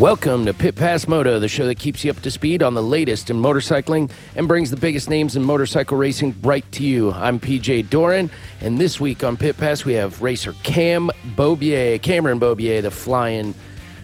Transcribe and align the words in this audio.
Welcome 0.00 0.46
to 0.46 0.54
Pit 0.54 0.76
Pass 0.76 1.06
Moto, 1.06 1.38
the 1.38 1.46
show 1.46 1.66
that 1.66 1.78
keeps 1.78 2.02
you 2.02 2.10
up 2.10 2.20
to 2.20 2.30
speed 2.30 2.62
on 2.62 2.72
the 2.72 2.82
latest 2.82 3.28
in 3.28 3.36
motorcycling 3.36 4.10
and 4.34 4.48
brings 4.48 4.70
the 4.70 4.78
biggest 4.78 5.10
names 5.10 5.36
in 5.36 5.44
motorcycle 5.44 5.98
racing 5.98 6.34
right 6.40 6.64
to 6.72 6.82
you. 6.82 7.12
I'm 7.12 7.38
PJ 7.38 7.90
Doran, 7.90 8.30
and 8.62 8.78
this 8.78 8.98
week 8.98 9.22
on 9.22 9.36
Pit 9.36 9.58
Pass 9.58 9.84
we 9.84 9.92
have 9.92 10.22
racer 10.22 10.54
Cam 10.62 11.10
Beaubier, 11.36 12.00
Cameron 12.00 12.40
Beaubier, 12.40 12.80
the 12.80 12.90
flying 12.90 13.52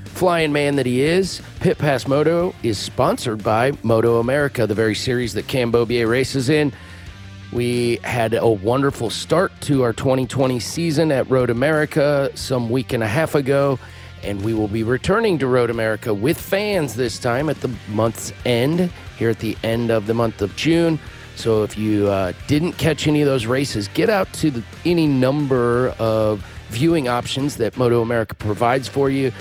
flying 0.04 0.52
man 0.52 0.76
that 0.76 0.84
he 0.84 1.00
is. 1.00 1.40
Pit 1.60 1.78
Pass 1.78 2.06
Moto 2.06 2.54
is 2.62 2.76
sponsored 2.76 3.42
by 3.42 3.72
Moto 3.82 4.20
America, 4.20 4.66
the 4.66 4.74
very 4.74 4.94
series 4.94 5.32
that 5.32 5.48
Cam 5.48 5.72
Beaubier 5.72 6.06
races 6.06 6.50
in. 6.50 6.74
We 7.54 8.00
had 8.04 8.34
a 8.34 8.46
wonderful 8.46 9.08
start 9.08 9.50
to 9.62 9.82
our 9.82 9.94
2020 9.94 10.60
season 10.60 11.10
at 11.10 11.30
Road 11.30 11.48
America 11.48 12.30
some 12.34 12.68
week 12.68 12.92
and 12.92 13.02
a 13.02 13.08
half 13.08 13.34
ago 13.34 13.78
and 14.22 14.42
we 14.42 14.54
will 14.54 14.68
be 14.68 14.82
returning 14.82 15.38
to 15.38 15.46
Road 15.46 15.70
America 15.70 16.12
with 16.12 16.40
fans 16.40 16.94
this 16.94 17.18
time 17.18 17.48
at 17.48 17.60
the 17.60 17.70
month's 17.88 18.32
end, 18.44 18.90
here 19.16 19.30
at 19.30 19.38
the 19.38 19.56
end 19.62 19.90
of 19.90 20.06
the 20.06 20.14
month 20.14 20.42
of 20.42 20.54
June. 20.56 20.98
So 21.36 21.62
if 21.62 21.76
you 21.76 22.08
uh, 22.08 22.32
didn't 22.46 22.72
catch 22.72 23.06
any 23.06 23.20
of 23.20 23.26
those 23.26 23.46
races, 23.46 23.88
get 23.88 24.08
out 24.08 24.32
to 24.34 24.50
the, 24.50 24.64
any 24.84 25.06
number 25.06 25.94
of 25.98 26.44
viewing 26.68 27.08
options 27.08 27.56
that 27.56 27.76
Moto 27.76 28.00
America 28.02 28.34
provides 28.34 28.88
for 28.88 29.10
you. 29.10 29.32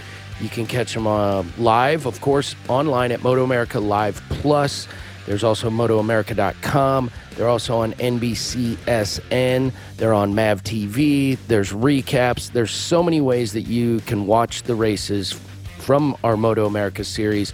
You 0.42 0.50
can 0.50 0.66
catch 0.66 0.94
them 0.94 1.08
uh, 1.08 1.44
live, 1.58 2.06
of 2.06 2.20
course, 2.20 2.56
online 2.68 3.12
at 3.12 3.24
Moto 3.24 3.44
America 3.44 3.80
Live 3.80 4.22
Plus. 4.30 4.88
There's 5.26 5.44
also 5.44 5.70
MotoAmerica.com. 5.70 7.12
They're 7.36 7.50
also 7.50 7.78
on 7.78 7.94
NBCSN. 7.94 9.74
They're 9.98 10.14
on 10.14 10.36
MAV 10.36 10.64
TV. 10.64 11.38
There's 11.48 11.72
recaps. 11.72 12.52
There's 12.52 12.72
so 12.72 13.02
many 13.04 13.22
ways 13.22 13.54
that 13.54 13.64
you 13.64 14.00
can 14.02 14.28
watch 14.28 14.64
the 14.64 14.76
races 14.76 15.34
from 15.80 16.16
our 16.24 16.38
Moto 16.38 16.66
America 16.66 17.04
series 17.04 17.54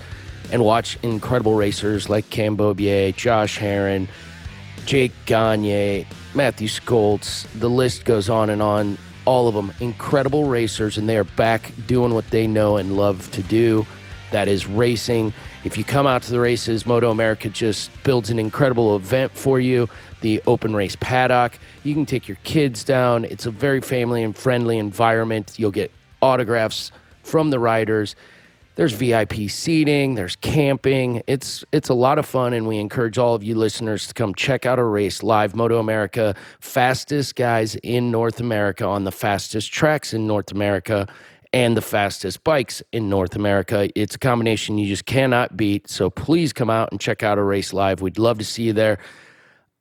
and 0.51 0.63
watch 0.63 0.97
incredible 1.01 1.55
racers 1.55 2.09
like 2.09 2.29
Cam 2.29 2.57
Beaubier, 2.57 3.15
Josh 3.15 3.57
Herrin, 3.57 4.07
Jake 4.85 5.13
Gagne, 5.25 6.05
Matthew 6.35 6.67
Scholtz. 6.67 7.47
The 7.59 7.69
list 7.69 8.05
goes 8.05 8.29
on 8.29 8.49
and 8.49 8.61
on. 8.61 8.97
All 9.25 9.47
of 9.47 9.53
them 9.53 9.71
incredible 9.79 10.45
racers, 10.45 10.97
and 10.97 11.07
they 11.07 11.15
are 11.15 11.23
back 11.23 11.71
doing 11.85 12.13
what 12.13 12.27
they 12.31 12.47
know 12.47 12.77
and 12.77 12.97
love 12.97 13.29
to 13.31 13.43
do. 13.43 13.85
That 14.31 14.47
is 14.47 14.65
racing. 14.65 15.33
If 15.63 15.77
you 15.77 15.83
come 15.83 16.07
out 16.07 16.23
to 16.23 16.31
the 16.31 16.39
races, 16.39 16.85
Moto 16.85 17.11
America 17.11 17.49
just 17.49 17.91
builds 18.03 18.29
an 18.29 18.39
incredible 18.39 18.95
event 18.95 19.31
for 19.33 19.59
you. 19.59 19.89
The 20.21 20.41
open 20.47 20.75
race 20.75 20.95
paddock. 20.99 21.59
You 21.83 21.93
can 21.93 22.05
take 22.05 22.27
your 22.27 22.37
kids 22.43 22.83
down. 22.83 23.25
It's 23.25 23.45
a 23.45 23.51
very 23.51 23.81
family 23.81 24.23
and 24.23 24.35
friendly 24.35 24.77
environment. 24.77 25.55
You'll 25.57 25.71
get 25.71 25.91
autographs 26.21 26.91
from 27.23 27.49
the 27.49 27.59
riders. 27.59 28.15
There's 28.75 28.93
VIP 28.93 29.49
seating, 29.49 30.15
there's 30.15 30.37
camping. 30.37 31.21
It's 31.27 31.65
it's 31.73 31.89
a 31.89 31.93
lot 31.93 32.17
of 32.17 32.25
fun 32.25 32.53
and 32.53 32.67
we 32.67 32.77
encourage 32.77 33.17
all 33.17 33.35
of 33.35 33.43
you 33.43 33.53
listeners 33.53 34.07
to 34.07 34.13
come 34.13 34.33
check 34.33 34.65
out 34.65 34.79
a 34.79 34.83
race 34.83 35.21
live 35.21 35.53
Moto 35.53 35.77
America, 35.77 36.35
fastest 36.61 37.35
guys 37.35 37.75
in 37.83 38.11
North 38.11 38.39
America 38.39 38.85
on 38.85 39.03
the 39.03 39.11
fastest 39.11 39.73
tracks 39.73 40.13
in 40.13 40.25
North 40.25 40.53
America 40.53 41.07
and 41.53 41.75
the 41.75 41.81
fastest 41.81 42.43
bikes 42.43 42.81
in 42.91 43.09
North 43.09 43.35
America. 43.35 43.89
It's 43.95 44.15
a 44.15 44.19
combination 44.19 44.77
you 44.77 44.87
just 44.87 45.05
cannot 45.05 45.57
beat. 45.57 45.89
So 45.89 46.09
please 46.09 46.53
come 46.53 46.69
out 46.69 46.91
and 46.91 46.99
check 46.99 47.23
out 47.23 47.37
a 47.37 47.43
race 47.43 47.73
live. 47.73 48.01
We'd 48.01 48.17
love 48.17 48.37
to 48.37 48.45
see 48.45 48.63
you 48.63 48.73
there. 48.73 48.99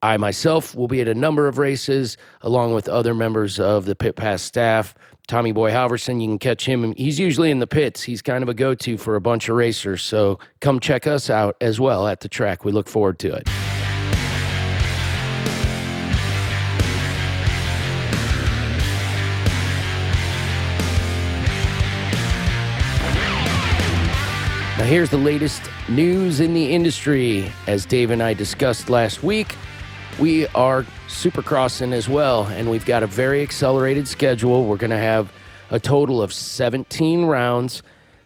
I 0.02 0.16
myself 0.16 0.74
will 0.74 0.88
be 0.88 1.00
at 1.00 1.08
a 1.08 1.14
number 1.14 1.46
of 1.46 1.58
races 1.58 2.16
along 2.40 2.74
with 2.74 2.88
other 2.88 3.14
members 3.14 3.60
of 3.60 3.84
the 3.84 3.94
Pit 3.94 4.16
Pass 4.16 4.42
staff. 4.42 4.94
Tommy 5.28 5.52
Boy 5.52 5.70
Halverson, 5.70 6.20
you 6.20 6.26
can 6.26 6.38
catch 6.38 6.66
him. 6.66 6.94
He's 6.96 7.20
usually 7.20 7.50
in 7.50 7.60
the 7.60 7.66
pits. 7.66 8.02
He's 8.02 8.22
kind 8.22 8.42
of 8.42 8.48
a 8.48 8.54
go 8.54 8.74
to 8.74 8.96
for 8.96 9.14
a 9.14 9.20
bunch 9.20 9.48
of 9.48 9.56
racers. 9.56 10.02
So 10.02 10.40
come 10.60 10.80
check 10.80 11.06
us 11.06 11.30
out 11.30 11.56
as 11.60 11.78
well 11.78 12.08
at 12.08 12.20
the 12.20 12.28
track. 12.28 12.64
We 12.64 12.72
look 12.72 12.88
forward 12.88 13.18
to 13.20 13.34
it. 13.34 13.48
Now, 24.80 24.86
here's 24.86 25.10
the 25.10 25.18
latest 25.18 25.60
news 25.90 26.40
in 26.40 26.54
the 26.54 26.72
industry. 26.72 27.52
As 27.66 27.84
Dave 27.84 28.10
and 28.10 28.22
I 28.22 28.32
discussed 28.32 28.88
last 28.88 29.22
week, 29.22 29.54
we 30.18 30.46
are 30.46 30.84
supercrossing 31.06 31.92
as 31.92 32.08
well, 32.08 32.46
and 32.46 32.70
we've 32.70 32.86
got 32.86 33.02
a 33.02 33.06
very 33.06 33.42
accelerated 33.42 34.08
schedule. 34.08 34.64
We're 34.64 34.78
going 34.78 34.88
to 34.88 34.96
have 34.96 35.30
a 35.68 35.78
total 35.78 36.22
of 36.22 36.32
17 36.32 37.26
rounds 37.26 37.82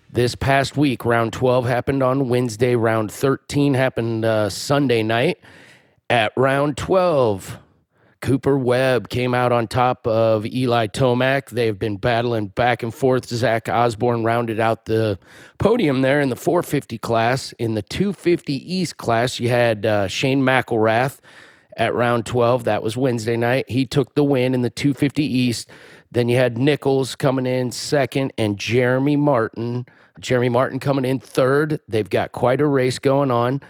this 0.08 0.36
past 0.36 0.76
week. 0.76 1.04
Round 1.04 1.32
12 1.32 1.66
happened 1.66 2.04
on 2.04 2.28
Wednesday, 2.28 2.76
round 2.76 3.10
13 3.10 3.74
happened 3.74 4.24
uh, 4.24 4.48
Sunday 4.48 5.02
night. 5.02 5.40
At 6.08 6.32
round 6.36 6.76
12, 6.76 7.58
Cooper 8.24 8.56
Webb 8.56 9.10
came 9.10 9.34
out 9.34 9.52
on 9.52 9.68
top 9.68 10.06
of 10.06 10.46
Eli 10.46 10.86
Tomac. 10.86 11.50
They've 11.50 11.78
been 11.78 11.98
battling 11.98 12.46
back 12.46 12.82
and 12.82 12.92
forth. 12.92 13.26
Zach 13.26 13.68
Osborne 13.68 14.24
rounded 14.24 14.58
out 14.58 14.86
the 14.86 15.18
podium 15.58 16.00
there 16.00 16.22
in 16.22 16.30
the 16.30 16.36
450 16.36 16.96
class. 16.96 17.52
In 17.58 17.74
the 17.74 17.82
250 17.82 18.54
East 18.54 18.96
class, 18.96 19.38
you 19.38 19.50
had 19.50 19.84
uh, 19.84 20.08
Shane 20.08 20.40
McElrath 20.40 21.18
at 21.76 21.94
round 21.94 22.24
12. 22.24 22.64
That 22.64 22.82
was 22.82 22.96
Wednesday 22.96 23.36
night. 23.36 23.68
He 23.68 23.84
took 23.84 24.14
the 24.14 24.24
win 24.24 24.54
in 24.54 24.62
the 24.62 24.70
250 24.70 25.22
East. 25.22 25.68
Then 26.10 26.30
you 26.30 26.38
had 26.38 26.56
Nichols 26.56 27.16
coming 27.16 27.44
in 27.44 27.72
second 27.72 28.32
and 28.38 28.58
Jeremy 28.58 29.16
Martin. 29.16 29.84
Jeremy 30.18 30.48
Martin 30.48 30.80
coming 30.80 31.04
in 31.04 31.20
third. 31.20 31.78
They've 31.88 32.08
got 32.08 32.32
quite 32.32 32.62
a 32.62 32.66
race 32.66 32.98
going 32.98 33.30
on 33.30 33.60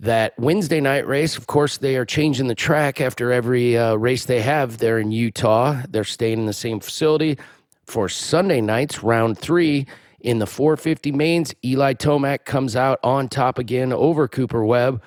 that 0.00 0.38
Wednesday 0.38 0.80
night 0.80 1.06
race, 1.06 1.36
of 1.36 1.46
course, 1.46 1.78
they 1.78 1.96
are 1.96 2.04
changing 2.04 2.46
the 2.46 2.54
track 2.54 3.00
after 3.00 3.32
every 3.32 3.76
uh, 3.76 3.94
race 3.94 4.26
they 4.26 4.40
have. 4.42 4.78
They're 4.78 4.98
in 4.98 5.10
Utah. 5.10 5.82
They're 5.88 6.04
staying 6.04 6.38
in 6.38 6.46
the 6.46 6.52
same 6.52 6.80
facility. 6.80 7.38
For 7.84 8.08
Sunday 8.08 8.60
nights, 8.60 9.02
round 9.02 9.38
three 9.38 9.86
in 10.20 10.38
the 10.38 10.46
450 10.46 11.12
mains, 11.12 11.54
Eli 11.64 11.94
Tomac 11.94 12.44
comes 12.44 12.76
out 12.76 13.00
on 13.02 13.28
top 13.28 13.58
again 13.58 13.92
over 13.92 14.28
Cooper 14.28 14.64
Webb, 14.64 15.02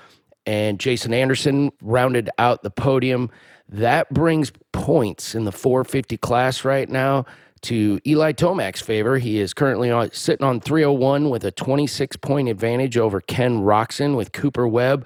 and 0.46 0.80
Jason 0.80 1.14
Anderson 1.14 1.72
rounded 1.82 2.30
out 2.38 2.64
the 2.64 2.72
podium. 2.72 3.30
That 3.70 4.10
brings 4.14 4.52
points 4.72 5.36
in 5.36 5.46
the 5.46 5.52
450 5.52 6.18
class 6.18 6.66
right 6.66 6.90
now 6.90 7.26
to 7.64 8.00
Eli 8.06 8.32
Tomac's 8.34 8.82
favor. 8.82 9.18
He 9.18 9.40
is 9.40 9.54
currently 9.54 9.92
on, 9.92 10.12
sitting 10.12 10.46
on 10.46 10.60
301 10.60 11.30
with 11.30 11.44
a 11.46 11.52
26 11.52 12.18
point 12.18 12.50
advantage 12.50 12.98
over 12.98 13.22
Ken 13.22 13.62
Roczen 13.62 14.16
with 14.16 14.32
Cooper 14.32 14.68
Webb 14.68 15.06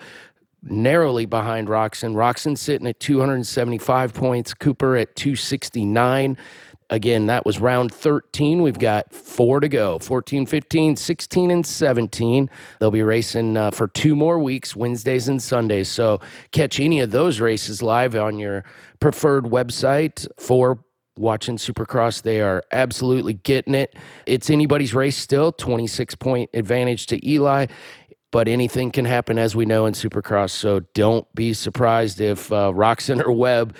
narrowly 0.66 1.26
behind 1.26 1.68
Roczen. 1.68 2.16
Roczen 2.16 2.58
sitting 2.58 2.88
at 2.88 3.00
275 3.00 4.14
points, 4.14 4.54
Cooper 4.54 4.96
at 4.98 5.16
269. 5.16 6.38
Again, 6.92 7.26
that 7.26 7.46
was 7.48 7.60
round 7.60 7.92
13. 7.92 8.62
We've 8.62 8.78
got 8.78 9.12
four 9.12 9.60
to 9.60 9.68
go 9.68 9.98
14, 9.98 10.46
15, 10.46 10.96
16, 10.96 11.52
and 11.52 11.66
17. 11.66 12.50
They'll 12.80 12.92
be 12.92 13.02
racing 13.02 13.58
uh, 13.58 13.72
for 13.72 13.88
two 13.88 14.16
more 14.16 14.38
weeks, 14.38 14.76
Wednesdays 14.76 15.28
and 15.28 15.42
Sundays. 15.42 15.90
So 15.90 16.22
catch 16.52 16.80
any 16.80 17.00
of 17.00 17.10
those 17.10 17.40
races 17.40 17.82
live 17.82 18.16
on 18.16 18.38
your 18.38 18.66
preferred 19.00 19.46
website 19.46 20.28
for 20.40 20.85
watching 21.18 21.58
Supercross. 21.58 22.22
They 22.22 22.42
are 22.42 22.64
absolutely 22.72 23.34
getting 23.34 23.76
it. 23.76 23.96
It's 24.26 24.50
anybody's 24.50 24.94
race 24.94 25.18
still, 25.18 25.52
26 25.52 26.16
point 26.16 26.50
advantage 26.54 27.08
to 27.08 27.28
Eli. 27.28 27.68
But 28.32 28.48
anything 28.50 28.92
can 28.92 29.06
happen, 29.06 29.38
as 29.40 29.56
we 29.56 29.66
know 29.66 29.86
in 29.86 29.94
Supercross. 29.94 30.50
So 30.50 30.82
don't 30.94 31.26
be 31.34 31.54
surprised 31.54 32.20
if 32.20 32.52
uh, 32.52 32.72
Roczen 32.72 33.24
or 33.26 33.32
Webb 33.32 33.76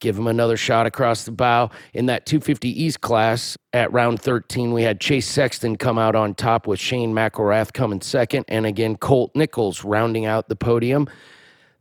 give 0.00 0.18
him 0.18 0.26
another 0.26 0.56
shot 0.56 0.86
across 0.86 1.24
the 1.24 1.30
bow. 1.30 1.70
In 1.94 2.06
that 2.06 2.26
250 2.26 2.68
East 2.68 3.00
class 3.02 3.56
at 3.72 3.92
round 3.92 4.20
13, 4.20 4.72
we 4.72 4.82
had 4.82 5.00
Chase 5.00 5.28
Sexton 5.28 5.76
come 5.76 5.98
out 5.98 6.16
on 6.16 6.34
top 6.34 6.66
with 6.66 6.80
Shane 6.80 7.14
McElrath 7.14 7.72
coming 7.72 8.00
second. 8.00 8.46
And 8.48 8.66
again, 8.66 8.96
Colt 8.96 9.30
Nichols 9.34 9.84
rounding 9.84 10.26
out 10.26 10.48
the 10.48 10.56
podium. 10.56 11.08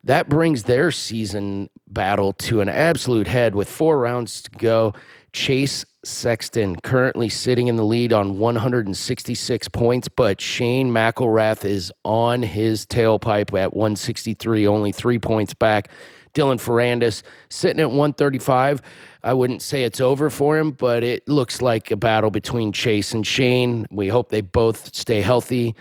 That 0.03 0.29
brings 0.29 0.63
their 0.63 0.91
season 0.91 1.69
battle 1.87 2.33
to 2.33 2.61
an 2.61 2.69
absolute 2.69 3.27
head 3.27 3.55
with 3.55 3.69
four 3.69 3.99
rounds 3.99 4.41
to 4.43 4.51
go. 4.51 4.93
Chase 5.33 5.85
Sexton 6.03 6.77
currently 6.77 7.29
sitting 7.29 7.67
in 7.67 7.75
the 7.75 7.83
lead 7.83 8.13
on 8.13 8.39
166 8.39 9.67
points, 9.69 10.07
but 10.07 10.39
Shane 10.39 10.89
McElrath 10.89 11.65
is 11.65 11.91
on 12.05 12.41
his 12.41 12.85
tailpipe 12.85 13.57
at 13.57 13.73
163, 13.73 14.65
only 14.65 14.91
three 14.91 15.19
points 15.19 15.53
back. 15.53 15.89
Dylan 16.33 16.57
Ferrandis 16.57 17.23
sitting 17.49 17.81
at 17.81 17.89
135. 17.89 18.81
I 19.23 19.33
wouldn't 19.33 19.61
say 19.61 19.83
it's 19.83 19.99
over 19.99 20.29
for 20.29 20.57
him, 20.57 20.71
but 20.71 21.03
it 21.03 21.27
looks 21.27 21.61
like 21.61 21.91
a 21.91 21.97
battle 21.97 22.31
between 22.31 22.71
Chase 22.71 23.13
and 23.13 23.27
Shane. 23.27 23.85
We 23.91 24.07
hope 24.07 24.29
they 24.29 24.41
both 24.41 24.95
stay 24.95 25.21
healthy 25.21 25.75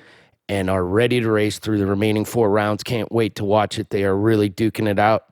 and 0.48 0.70
are 0.70 0.84
ready 0.84 1.20
to 1.20 1.30
race 1.30 1.58
through 1.58 1.78
the 1.78 1.86
remaining 1.86 2.24
four 2.24 2.50
rounds. 2.50 2.82
Can't 2.82 3.10
wait 3.12 3.34
to 3.36 3.44
watch 3.44 3.78
it. 3.78 3.90
They 3.90 4.04
are 4.04 4.16
really 4.16 4.48
duking 4.48 4.88
it 4.88 4.98
out. 4.98 5.24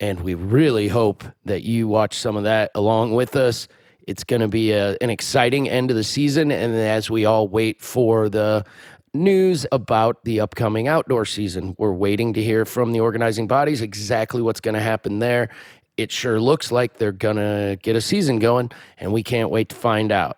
And 0.00 0.20
we 0.20 0.34
really 0.34 0.88
hope 0.88 1.24
that 1.44 1.62
you 1.64 1.88
watch 1.88 2.16
some 2.16 2.36
of 2.36 2.44
that 2.44 2.70
along 2.74 3.14
with 3.14 3.36
us. 3.36 3.68
It's 4.06 4.24
going 4.24 4.40
to 4.40 4.48
be 4.48 4.72
a, 4.72 4.96
an 5.00 5.10
exciting 5.10 5.68
end 5.68 5.90
of 5.90 5.96
the 5.96 6.04
season. 6.04 6.50
And 6.50 6.74
as 6.74 7.10
we 7.10 7.24
all 7.24 7.48
wait 7.48 7.82
for 7.82 8.28
the 8.28 8.64
news 9.12 9.66
about 9.72 10.24
the 10.24 10.40
upcoming 10.40 10.88
outdoor 10.88 11.24
season, 11.24 11.74
we're 11.78 11.92
waiting 11.92 12.32
to 12.34 12.42
hear 12.42 12.64
from 12.64 12.92
the 12.92 13.00
organizing 13.00 13.48
bodies 13.48 13.82
exactly 13.82 14.40
what's 14.40 14.60
going 14.60 14.76
to 14.76 14.80
happen 14.80 15.18
there. 15.18 15.50
It 15.96 16.12
sure 16.12 16.40
looks 16.40 16.70
like 16.70 16.98
they're 16.98 17.10
going 17.10 17.36
to 17.36 17.76
get 17.82 17.96
a 17.96 18.00
season 18.00 18.38
going, 18.38 18.70
and 18.98 19.12
we 19.12 19.24
can't 19.24 19.50
wait 19.50 19.68
to 19.70 19.76
find 19.76 20.12
out. 20.12 20.37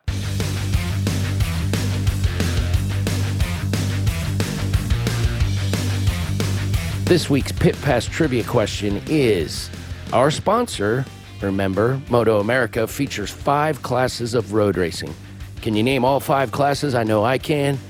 This 7.10 7.28
week's 7.28 7.50
Pit 7.50 7.76
Pass 7.82 8.06
trivia 8.06 8.44
question 8.44 9.02
is 9.08 9.68
Our 10.12 10.30
sponsor, 10.30 11.04
remember, 11.40 12.00
Moto 12.08 12.38
America, 12.38 12.86
features 12.86 13.32
five 13.32 13.82
classes 13.82 14.32
of 14.32 14.52
road 14.52 14.76
racing. 14.76 15.12
Can 15.60 15.74
you 15.74 15.82
name 15.82 16.04
all 16.04 16.20
five 16.20 16.52
classes? 16.52 16.94
I 16.94 17.02
know 17.02 17.24
I 17.24 17.36
can. 17.36 17.80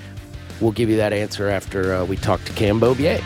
We'll 0.62 0.72
give 0.72 0.88
you 0.88 0.96
that 0.96 1.12
answer 1.12 1.50
after 1.50 1.96
uh, 1.96 2.06
we 2.06 2.16
talk 2.16 2.42
to 2.46 2.52
Cam 2.54 2.80
Beaubier. 2.80 3.22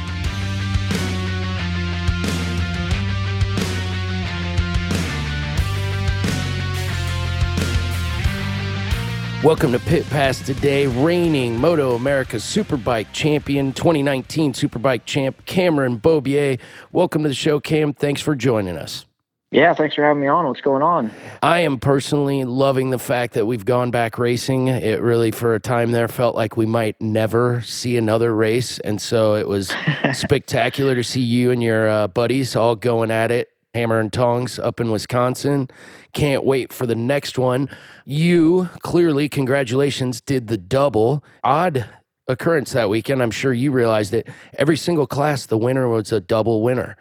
Welcome 9.44 9.73
to 9.73 9.79
Pit 9.79 10.08
Pass 10.08 10.41
today. 10.41 10.87
Reigning 10.87 11.61
Moto 11.61 11.94
America 11.94 12.38
Superbike 12.38 13.08
champion, 13.12 13.75
2019 13.75 14.55
Superbike 14.55 15.05
champ, 15.05 15.44
Cameron 15.44 16.00
Beaubier. 16.00 16.58
Welcome 16.93 17.25
to 17.25 17.29
the 17.29 17.35
show, 17.35 17.61
Cam. 17.61 17.93
Thanks 17.93 18.23
for 18.23 18.35
joining 18.35 18.79
us. 18.79 19.05
Yeah, 19.50 19.75
thanks 19.75 19.96
for 19.96 20.02
having 20.02 20.23
me 20.23 20.29
on. 20.29 20.46
What's 20.46 20.62
going 20.62 20.81
on? 20.81 21.11
I 21.43 21.58
am 21.58 21.79
personally 21.79 22.44
loving 22.44 22.88
the 22.88 22.99
fact 22.99 23.35
that 23.35 23.44
we've 23.44 23.67
gone 23.67 23.91
back 23.91 24.19
racing. 24.19 24.69
It 24.69 25.02
really, 25.02 25.31
for 25.31 25.55
a 25.55 25.61
time 25.61 25.93
there, 25.93 26.08
felt 26.08 26.35
like 26.35 26.56
we 26.56 26.64
might 26.64 26.99
never 26.99 27.61
see 27.61 27.99
another 27.99 28.35
race. 28.35 28.79
And 28.79 28.99
so 28.99 29.35
it 29.35 29.46
was 29.46 29.70
spectacular 30.14 30.94
to 30.94 31.05
see 31.05 31.20
you 31.20 31.50
and 31.50 31.62
your 31.62 31.87
uh, 31.87 32.08
buddies 32.08 32.56
all 32.56 32.76
going 32.76 33.11
at 33.11 33.31
it 33.31 33.50
Hammer 33.75 33.99
and 33.99 34.12
Tongs 34.12 34.59
up 34.59 34.81
in 34.81 34.91
Wisconsin. 34.91 35.69
Can't 36.12 36.44
wait 36.44 36.73
for 36.73 36.87
the 36.87 36.94
next 36.94 37.38
one. 37.38 37.69
You 38.05 38.71
clearly, 38.81 39.29
congratulations, 39.29 40.21
did 40.21 40.47
the 40.47 40.56
double. 40.56 41.25
Odd 41.43 41.85
occurrence 42.29 42.73
that 42.73 42.88
weekend. 42.88 43.21
I'm 43.23 43.32
sure 43.32 43.53
you 43.53 43.73
realized 43.73 44.15
it. 44.15 44.29
Every 44.59 44.76
single 44.76 45.06
class, 45.06 45.47
the 45.47 45.59
winner 45.59 45.88
was 45.88 46.12
a 46.12 46.21
double 46.21 46.62
winner. 46.62 46.97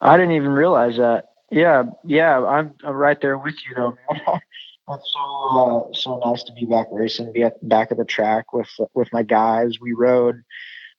I 0.00 0.16
didn't 0.16 0.32
even 0.32 0.50
realize 0.50 0.96
that. 0.96 1.26
Yeah, 1.50 1.84
yeah, 2.04 2.44
I'm, 2.44 2.74
I'm 2.84 2.94
right 2.94 3.20
there 3.20 3.38
with 3.38 3.54
you 3.68 3.76
though. 3.76 3.96
It's 4.10 5.12
so 5.12 5.88
uh, 5.88 5.94
so 5.94 6.20
nice 6.24 6.42
to 6.44 6.52
be 6.52 6.66
back 6.66 6.88
racing, 6.90 7.32
be 7.32 7.44
at 7.44 7.66
back 7.68 7.92
at 7.92 7.98
the 7.98 8.04
track 8.04 8.52
with 8.52 8.68
with 8.94 9.08
my 9.12 9.22
guys. 9.22 9.78
We 9.80 9.92
rode 9.92 10.42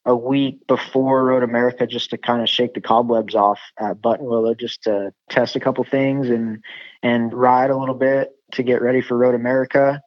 a 0.07 0.15
week 0.15 0.65
before 0.67 1.25
Road 1.25 1.43
America 1.43 1.85
just 1.85 2.09
to 2.11 2.17
kind 2.17 2.41
of 2.41 2.47
shake 2.47 2.73
the 2.73 2.81
cobwebs 2.81 3.35
off 3.35 3.59
at 3.77 4.01
Buttonwillow, 4.01 4.57
just 4.57 4.83
to 4.83 5.13
test 5.29 5.57
a 5.57 5.59
couple 5.59 5.83
things 5.83 6.29
and 6.29 6.63
and 7.03 7.33
ride 7.33 7.69
a 7.69 7.77
little 7.77 7.93
bit 7.93 8.31
to 8.53 8.63
get 8.63 8.81
ready 8.81 9.01
for 9.01 9.17
Road 9.17 9.35
America. 9.35 10.01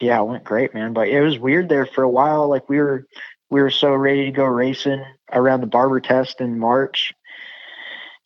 Yeah, 0.00 0.20
it 0.20 0.26
went 0.26 0.44
great, 0.44 0.72
man. 0.72 0.92
But 0.92 1.08
it 1.08 1.20
was 1.20 1.38
weird 1.38 1.68
there 1.68 1.84
for 1.84 2.04
a 2.04 2.08
while. 2.08 2.48
Like 2.48 2.68
we 2.68 2.78
were 2.78 3.06
we 3.50 3.60
were 3.60 3.70
so 3.70 3.92
ready 3.92 4.26
to 4.26 4.30
go 4.30 4.44
racing 4.44 5.04
around 5.32 5.62
the 5.62 5.66
barber 5.66 6.00
test 6.00 6.40
in 6.40 6.58
March. 6.58 7.12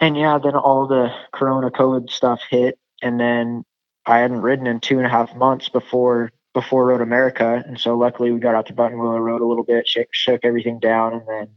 And 0.00 0.18
yeah, 0.18 0.38
then 0.38 0.54
all 0.54 0.86
the 0.86 1.10
corona 1.32 1.70
COVID 1.70 2.10
stuff 2.10 2.40
hit 2.50 2.78
and 3.00 3.18
then 3.18 3.64
I 4.04 4.18
hadn't 4.18 4.42
ridden 4.42 4.66
in 4.66 4.80
two 4.80 4.98
and 4.98 5.06
a 5.06 5.10
half 5.10 5.34
months 5.34 5.70
before 5.70 6.32
before 6.54 6.86
Road 6.86 7.02
America, 7.02 7.62
and 7.66 7.78
so 7.78 7.96
luckily 7.98 8.30
we 8.30 8.38
got 8.38 8.54
out 8.54 8.66
to 8.66 8.72
Buttonwillow 8.72 9.20
Road 9.20 9.42
a 9.42 9.46
little 9.46 9.64
bit, 9.64 9.86
shook, 9.86 10.08
shook 10.12 10.40
everything 10.44 10.78
down, 10.78 11.12
and 11.12 11.22
then 11.28 11.48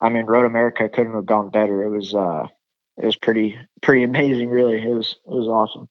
I 0.00 0.08
mean 0.08 0.24
Road 0.26 0.46
America 0.46 0.88
couldn't 0.88 1.14
have 1.14 1.26
gone 1.26 1.50
better. 1.50 1.84
It 1.84 1.90
was 1.90 2.14
uh, 2.14 2.46
it 2.96 3.06
was 3.06 3.16
pretty 3.16 3.56
pretty 3.82 4.02
amazing, 4.10 4.48
really. 4.48 4.82
It 4.82 4.92
was 4.92 5.16
it 5.24 5.30
was 5.30 5.46
awesome. 5.46 5.88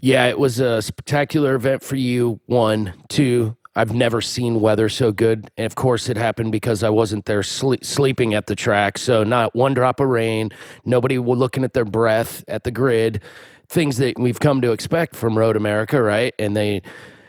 Yeah, 0.00 0.26
it 0.26 0.38
was 0.38 0.60
a 0.60 0.82
spectacular 0.82 1.54
event 1.54 1.82
for 1.82 1.96
you. 1.96 2.40
One, 2.46 2.92
two. 3.08 3.56
I've 3.78 3.92
never 3.94 4.22
seen 4.22 4.62
weather 4.62 4.88
so 4.88 5.12
good, 5.12 5.50
and 5.58 5.66
of 5.66 5.74
course, 5.74 6.08
it 6.08 6.16
happened 6.16 6.50
because 6.50 6.82
I 6.82 6.88
wasn't 6.88 7.26
there 7.26 7.42
sleep, 7.42 7.84
sleeping 7.84 8.32
at 8.32 8.46
the 8.46 8.56
track. 8.56 8.96
So 8.96 9.22
not 9.22 9.54
one 9.54 9.74
drop 9.74 10.00
of 10.00 10.08
rain. 10.08 10.50
Nobody 10.86 11.18
looking 11.18 11.62
at 11.62 11.74
their 11.74 11.84
breath 11.84 12.42
at 12.48 12.64
the 12.64 12.70
grid. 12.70 13.20
Things 13.68 13.98
that 13.98 14.18
we've 14.18 14.40
come 14.40 14.62
to 14.62 14.72
expect 14.72 15.14
from 15.14 15.36
Road 15.36 15.56
America, 15.56 16.00
right? 16.00 16.34
And 16.38 16.56
they 16.56 16.82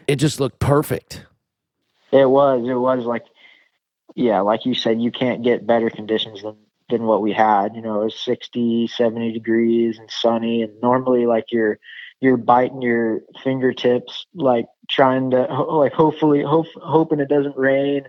it 0.07 0.15
just 0.15 0.39
looked 0.39 0.59
perfect. 0.59 1.25
It 2.11 2.29
was. 2.29 2.67
It 2.67 2.73
was 2.73 3.05
like, 3.05 3.25
yeah, 4.15 4.39
like 4.39 4.65
you 4.65 4.73
said, 4.73 5.01
you 5.01 5.11
can't 5.11 5.43
get 5.43 5.67
better 5.67 5.89
conditions 5.89 6.41
than 6.41 6.55
than 6.89 7.03
what 7.03 7.21
we 7.21 7.33
had. 7.33 7.75
You 7.75 7.81
know, 7.81 8.01
it 8.01 8.05
was 8.05 8.19
60, 8.21 8.87
70 8.87 9.33
degrees 9.33 9.97
and 9.99 10.09
sunny, 10.09 10.63
and 10.63 10.73
normally 10.81 11.25
like 11.25 11.45
you're 11.51 11.79
you're 12.21 12.37
biting 12.37 12.81
your 12.81 13.21
fingertips, 13.43 14.25
like 14.33 14.65
trying 14.89 15.31
to 15.31 15.41
like 15.69 15.93
hopefully 15.93 16.41
hope, 16.41 16.67
hoping 16.75 17.19
it 17.19 17.29
doesn't 17.29 17.57
rain, 17.57 18.07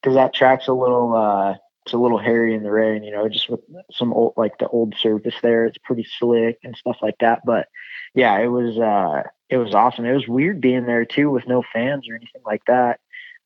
because 0.00 0.14
that 0.14 0.34
track's 0.34 0.68
a 0.68 0.72
little 0.72 1.14
uh 1.14 1.54
it's 1.84 1.92
a 1.92 1.98
little 1.98 2.18
hairy 2.18 2.54
in 2.54 2.62
the 2.62 2.70
rain. 2.70 3.02
You 3.02 3.12
know, 3.12 3.28
just 3.28 3.48
with 3.50 3.60
some 3.92 4.12
old 4.12 4.34
like 4.36 4.58
the 4.58 4.68
old 4.68 4.94
surface 4.98 5.34
there, 5.42 5.66
it's 5.66 5.78
pretty 5.78 6.04
slick 6.18 6.58
and 6.64 6.76
stuff 6.76 6.96
like 7.02 7.16
that. 7.20 7.42
But 7.44 7.68
yeah, 8.14 8.38
it 8.38 8.48
was 8.48 8.78
uh 8.78 9.28
it 9.50 9.58
was 9.58 9.74
awesome. 9.74 10.06
It 10.06 10.14
was 10.14 10.28
weird 10.28 10.60
being 10.60 10.86
there 10.86 11.04
too 11.04 11.30
with 11.30 11.46
no 11.46 11.62
fans 11.72 12.08
or 12.08 12.14
anything 12.14 12.42
like 12.46 12.62
that. 12.66 13.00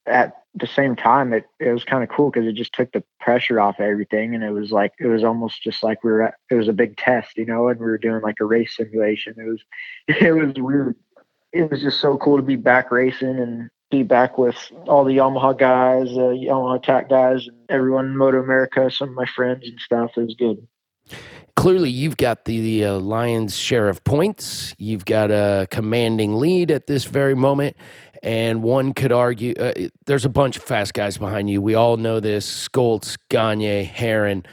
At 0.07 0.35
the 0.55 0.67
same 0.67 0.95
time, 0.95 1.33
it 1.33 1.47
it 1.59 1.73
was 1.73 1.85
kind 1.85 2.03
of 2.05 2.11
cool 2.11 2.31
because 2.31 2.47
it 2.47 2.55
just 2.55 2.73
took 2.73 2.93
the 2.93 3.03
pressure 3.21 3.61
off 3.61 3.81
everything, 3.81 4.35
and 4.35 4.45
it 4.45 4.53
was 4.53 4.71
like 4.71 4.93
it 5.01 5.07
was 5.07 5.25
almost 5.25 5.63
just 5.63 5.83
like 5.83 6.03
we 6.05 6.11
were 6.11 6.23
at, 6.23 6.35
it 6.51 6.55
was 6.55 6.69
a 6.69 6.73
big 6.73 6.97
test, 6.97 7.37
you 7.37 7.45
know, 7.45 7.69
and 7.69 7.81
we 7.81 7.87
were 7.87 7.99
doing 7.99 8.23
like 8.23 8.37
a 8.41 8.45
race 8.45 8.77
simulation. 8.77 9.35
It 9.37 9.49
was 9.49 9.61
it 10.23 10.33
was 10.33 10.55
weird. 10.57 10.97
It 11.53 11.71
was 11.71 11.83
just 11.83 12.01
so 12.01 12.17
cool 12.19 12.37
to 12.37 12.43
be 12.43 12.57
back 12.57 12.91
racing 12.91 13.39
and 13.41 13.71
be 13.91 14.03
back 14.03 14.39
with 14.39 14.57
all 14.87 15.05
the 15.05 15.17
Yamaha 15.17 15.59
guys, 15.59 16.09
uh, 16.09 16.35
Yamaha 16.35 16.77
Attack 16.77 17.09
guys, 17.09 17.47
and 17.47 17.57
everyone 17.69 18.17
Moto 18.17 18.43
America, 18.43 18.91
some 18.91 19.11
of 19.11 19.15
my 19.15 19.27
friends 19.27 19.67
and 19.67 19.81
stuff. 19.81 20.13
It 20.17 20.23
was 20.23 20.35
good 20.35 20.67
clearly 21.59 21.91
you've 21.91 22.17
got 22.17 22.45
the, 22.45 22.61
the 22.61 22.85
uh, 22.85 22.99
Lions 23.01 23.57
share 23.57 23.89
of 23.89 24.05
points. 24.05 24.77
You've 24.79 25.05
got 25.05 25.33
a 25.33 25.67
commanding 25.73 26.37
lead 26.37 26.71
at 26.71 26.87
this 26.87 27.05
very 27.05 27.35
moment. 27.35 27.77
And 28.23 28.63
one 28.63 28.95
could 28.95 29.11
argue 29.11 29.55
uh, 29.55 29.73
there's 30.07 30.25
a 30.25 30.29
bunch 30.29 30.57
of 30.57 30.63
fast 30.63 30.95
guys 30.95 31.19
behind 31.19 31.51
you. 31.51 31.61
We 31.61 31.75
all 31.75 31.97
know 31.97 32.21
this 32.21 32.69
Scholtz, 32.69 33.19
Gagne, 33.29 33.87
Herrin, 33.87 34.47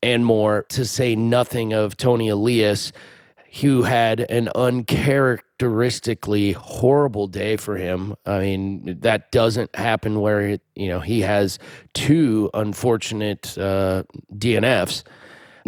and 0.00 0.24
more, 0.24 0.64
to 0.68 0.84
say 0.84 1.16
nothing 1.16 1.72
of 1.72 1.96
Toni 1.96 2.28
Elias, 2.28 2.92
who 3.60 3.82
had 3.82 4.20
an 4.20 4.50
uncharacteristically 4.54 6.52
horrible 6.52 7.26
day 7.26 7.56
for 7.56 7.76
him. 7.76 8.14
I 8.26 8.40
mean, 8.40 9.00
that 9.00 9.32
doesn't 9.32 9.74
happen 9.74 10.20
where, 10.20 10.40
it, 10.40 10.60
you 10.74 10.88
know, 10.88 11.00
he 11.00 11.22
has 11.22 11.58
two 11.94 12.50
unfortunate 12.54 13.56
uh, 13.58 14.04
DNFs 14.34 15.02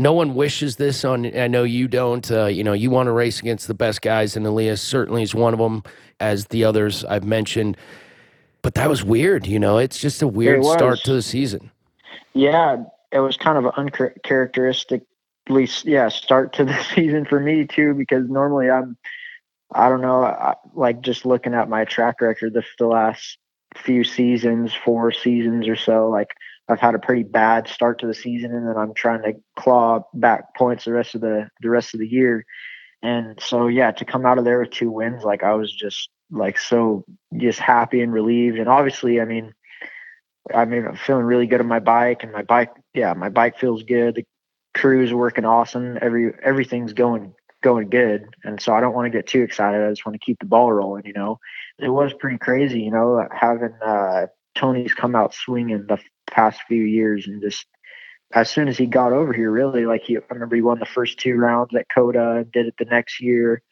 no 0.01 0.13
one 0.13 0.35
wishes 0.35 0.77
this 0.77 1.05
on. 1.05 1.27
I 1.37 1.47
know 1.47 1.63
you 1.63 1.87
don't. 1.87 2.29
Uh, 2.31 2.47
you 2.47 2.65
know, 2.65 2.73
you 2.73 2.91
want 2.91 3.07
to 3.07 3.13
race 3.13 3.39
against 3.39 3.69
the 3.69 3.75
best 3.75 4.03
guys, 4.03 4.37
and 4.37 4.47
Elias 4.47 4.81
certainly 4.81 5.23
is 5.23 5.35
one 5.35 5.53
of 5.53 5.61
them, 5.61 5.83
as 6.19 6.47
the 6.47 6.65
others 6.65 7.05
I've 7.05 7.25
mentioned. 7.25 7.77
But 8.63 8.75
that 8.75 8.89
was 8.89 9.05
weird. 9.05 9.47
You 9.47 9.59
know, 9.59 9.79
it's 9.79 9.99
just 9.99 10.23
a 10.23 10.29
weird 10.29 10.65
start 10.65 11.01
to 11.05 11.13
the 11.13 11.23
season. 11.23 11.71
Yeah, 12.33 12.85
it 13.13 13.21
was 13.21 13.37
kind 13.37 13.59
of 13.59 13.67
an 13.67 13.73
yeah, 15.85 16.09
start 16.09 16.53
to 16.55 16.65
the 16.65 16.79
season 16.95 17.25
for 17.25 17.41
me 17.41 17.67
too, 17.67 17.95
because 17.95 18.29
normally 18.29 18.71
I'm, 18.71 18.97
I 19.73 19.89
don't 19.89 20.01
know, 20.01 20.25
I, 20.25 20.55
like 20.75 21.01
just 21.01 21.27
looking 21.27 21.55
at 21.55 21.69
my 21.69 21.85
track 21.85 22.21
record 22.21 22.55
the, 22.55 22.65
the 22.79 22.87
last 22.87 23.39
few 23.77 24.05
seasons, 24.05 24.73
four 24.75 25.13
seasons 25.13 25.69
or 25.69 25.77
so, 25.77 26.09
like 26.09 26.31
I've 26.71 26.81
had 26.81 26.95
a 26.95 27.01
pretty 27.01 27.25
bad 27.25 27.67
start 27.69 27.99
to 28.01 28.07
the 28.07 28.15
season, 28.15 28.55
and 28.55 28.67
then 28.67 28.77
I'm 28.77 28.95
trying 28.95 29.23
to 29.23 29.35
claw 29.57 30.05
back 30.15 30.55
points 30.55 30.85
the 30.85 30.93
rest 30.93 31.15
of 31.17 31.21
the 31.21 31.49
the 31.61 31.71
rest 31.71 31.95
of 31.95 32.01
the 32.01 32.09
year. 32.09 32.45
And 33.03 33.41
so 33.41 33.67
yeah, 33.67 33.91
to 33.93 34.05
come 34.05 34.25
out 34.25 34.39
of 34.39 34.45
there 34.45 34.61
with 34.61 34.71
two 34.71 34.91
wins, 34.91 35.25
like 35.25 35.43
I 35.43 35.55
was 35.55 35.73
just 35.73 36.11
like 36.31 36.59
so 36.59 37.05
just 37.37 37.59
happy 37.59 38.03
and 38.03 38.13
relieved. 38.13 38.59
And 38.59 38.69
obviously, 38.69 39.21
I 39.21 39.25
mean, 39.25 39.53
I 40.55 40.65
mean, 40.65 40.87
I'm 40.87 40.97
feeling 40.97 41.25
really 41.25 41.47
good 41.47 41.61
on 41.61 41.67
my 41.67 41.81
bike, 41.81 42.23
and 42.23 42.33
my 42.33 42.43
bike, 42.43 42.71
yeah, 42.95 43.15
my 43.15 43.31
bike 43.31 43.59
feels 43.59 43.83
good. 43.83 44.15
The 44.15 44.25
crew's 44.81 45.13
working 45.13 45.45
awesome. 45.45 45.99
Every 46.01 46.33
everything's 46.43 46.93
going 46.95 47.35
going 47.63 47.91
good, 47.91 48.25
and 48.45 48.61
so 48.61 48.73
I 48.73 48.81
don't 48.81 48.95
want 48.95 49.13
to 49.13 49.17
get 49.17 49.27
too 49.27 49.43
excited. 49.43 49.85
I 49.85 49.91
just 49.91 50.07
want 50.07 50.15
to 50.15 50.25
keep 50.25 50.39
the 50.39 50.47
ball 50.47 50.73
rolling. 50.73 51.05
You 51.05 51.13
know, 51.13 51.39
it 51.79 51.91
was 51.91 52.15
pretty 52.15 52.39
crazy. 52.39 52.81
You 52.81 52.91
know, 52.91 53.27
having 53.31 53.75
uh, 53.85 54.27
Toni's 54.55 54.95
come 54.95 55.15
out 55.15 55.35
swinging 55.35 55.87
the 55.87 55.99
past 56.31 56.61
few 56.67 56.83
years, 56.83 57.27
and 57.27 57.43
just 57.43 57.67
as 58.33 58.51
soon 58.51 58.69
as 58.69 58.79
he 58.79 58.87
got 58.87 59.13
over 59.13 59.33
here, 59.33 59.51
really 59.51 59.85
like 59.85 60.03
he, 60.03 60.17
I 60.17 60.21
remember 60.31 60.57
he 60.57 60.63
won 60.63 60.79
the 60.79 60.87
first 60.87 61.19
two 61.19 61.35
rounds 61.35 61.75
at 61.75 61.87
COTA, 61.95 62.47
did 62.51 62.67
it 62.67 62.75
the 62.79 62.87
next 62.87 63.21
year, 63.21 63.63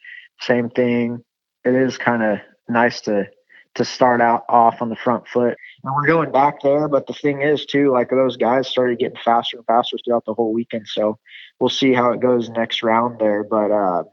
same 0.41 0.69
thing. 0.69 1.25
It 1.65 1.75
is 1.75 1.97
kind 1.97 2.23
of 2.23 2.39
nice 2.69 3.01
to 3.03 3.29
to 3.77 3.85
start 3.85 4.21
out 4.21 4.45
off 4.49 4.83
on 4.83 4.89
the 4.89 4.97
front 4.97 5.27
foot. 5.29 5.57
And 5.85 5.95
we're 5.95 6.07
going 6.07 6.33
back 6.33 6.61
there, 6.63 6.89
but 6.89 7.07
the 7.07 7.13
thing 7.13 7.43
is 7.43 7.65
too, 7.65 7.93
like 7.93 8.11
those 8.11 8.37
guys 8.37 8.69
started 8.69 8.99
getting 8.99 9.19
faster 9.25 9.59
and 9.59 9.67
faster 9.67 9.97
throughout 10.05 10.25
the 10.25 10.35
whole 10.35 10.53
weekend. 10.53 10.89
So 10.89 11.19
we'll 11.61 11.71
see 11.71 11.93
how 11.93 12.13
it 12.13 12.21
goes 12.21 12.49
next 12.49 12.83
round 12.83 13.21
there. 13.21 13.45
But 13.45 13.71
uh, 13.71 14.05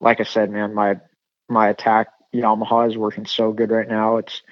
like 0.00 0.20
I 0.20 0.24
said, 0.24 0.50
man, 0.50 0.74
my 0.74 0.96
my 1.48 1.68
attack 1.68 2.08
Yamaha 2.34 2.88
is 2.88 2.96
working 2.96 3.26
so 3.26 3.52
good 3.52 3.70
right 3.70 3.88
now. 3.88 4.16
It's 4.16 4.42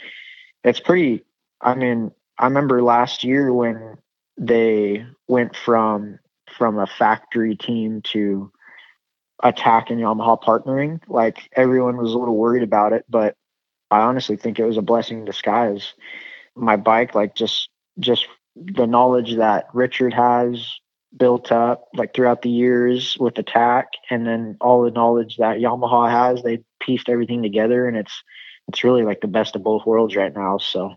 it's 0.62 0.80
pretty. 0.80 1.24
I 1.60 1.74
mean, 1.74 2.12
I 2.38 2.44
remember 2.44 2.82
last 2.82 3.24
year 3.24 3.52
when 3.52 3.98
they 4.38 5.06
went 5.26 5.56
from 5.56 6.18
from 6.56 6.78
a 6.78 6.86
factory 6.86 7.56
team 7.56 8.00
to 8.12 8.52
attack 9.42 9.88
Yamaha 9.88 10.40
partnering. 10.40 11.00
Like 11.08 11.50
everyone 11.54 11.96
was 11.96 12.12
a 12.12 12.18
little 12.18 12.36
worried 12.36 12.62
about 12.62 12.92
it, 12.92 13.04
but 13.08 13.36
I 13.90 14.00
honestly 14.00 14.36
think 14.36 14.58
it 14.58 14.64
was 14.64 14.76
a 14.76 14.82
blessing 14.82 15.18
in 15.20 15.24
disguise. 15.24 15.94
My 16.56 16.76
bike, 16.76 17.14
like 17.14 17.34
just 17.34 17.68
just 17.98 18.26
the 18.56 18.86
knowledge 18.86 19.36
that 19.36 19.66
Richard 19.72 20.14
has 20.14 20.68
built 21.16 21.52
up 21.52 21.88
like 21.94 22.14
throughout 22.14 22.42
the 22.42 22.50
years 22.50 23.16
with 23.18 23.38
attack 23.38 23.86
and 24.10 24.26
then 24.26 24.56
all 24.60 24.82
the 24.82 24.90
knowledge 24.90 25.36
that 25.36 25.58
Yamaha 25.58 26.10
has, 26.10 26.42
they 26.42 26.62
pieced 26.80 27.08
everything 27.08 27.42
together 27.42 27.86
and 27.86 27.96
it's 27.96 28.22
it's 28.68 28.82
really 28.82 29.02
like 29.02 29.20
the 29.20 29.28
best 29.28 29.54
of 29.56 29.62
both 29.62 29.86
worlds 29.86 30.16
right 30.16 30.34
now. 30.34 30.58
So 30.58 30.94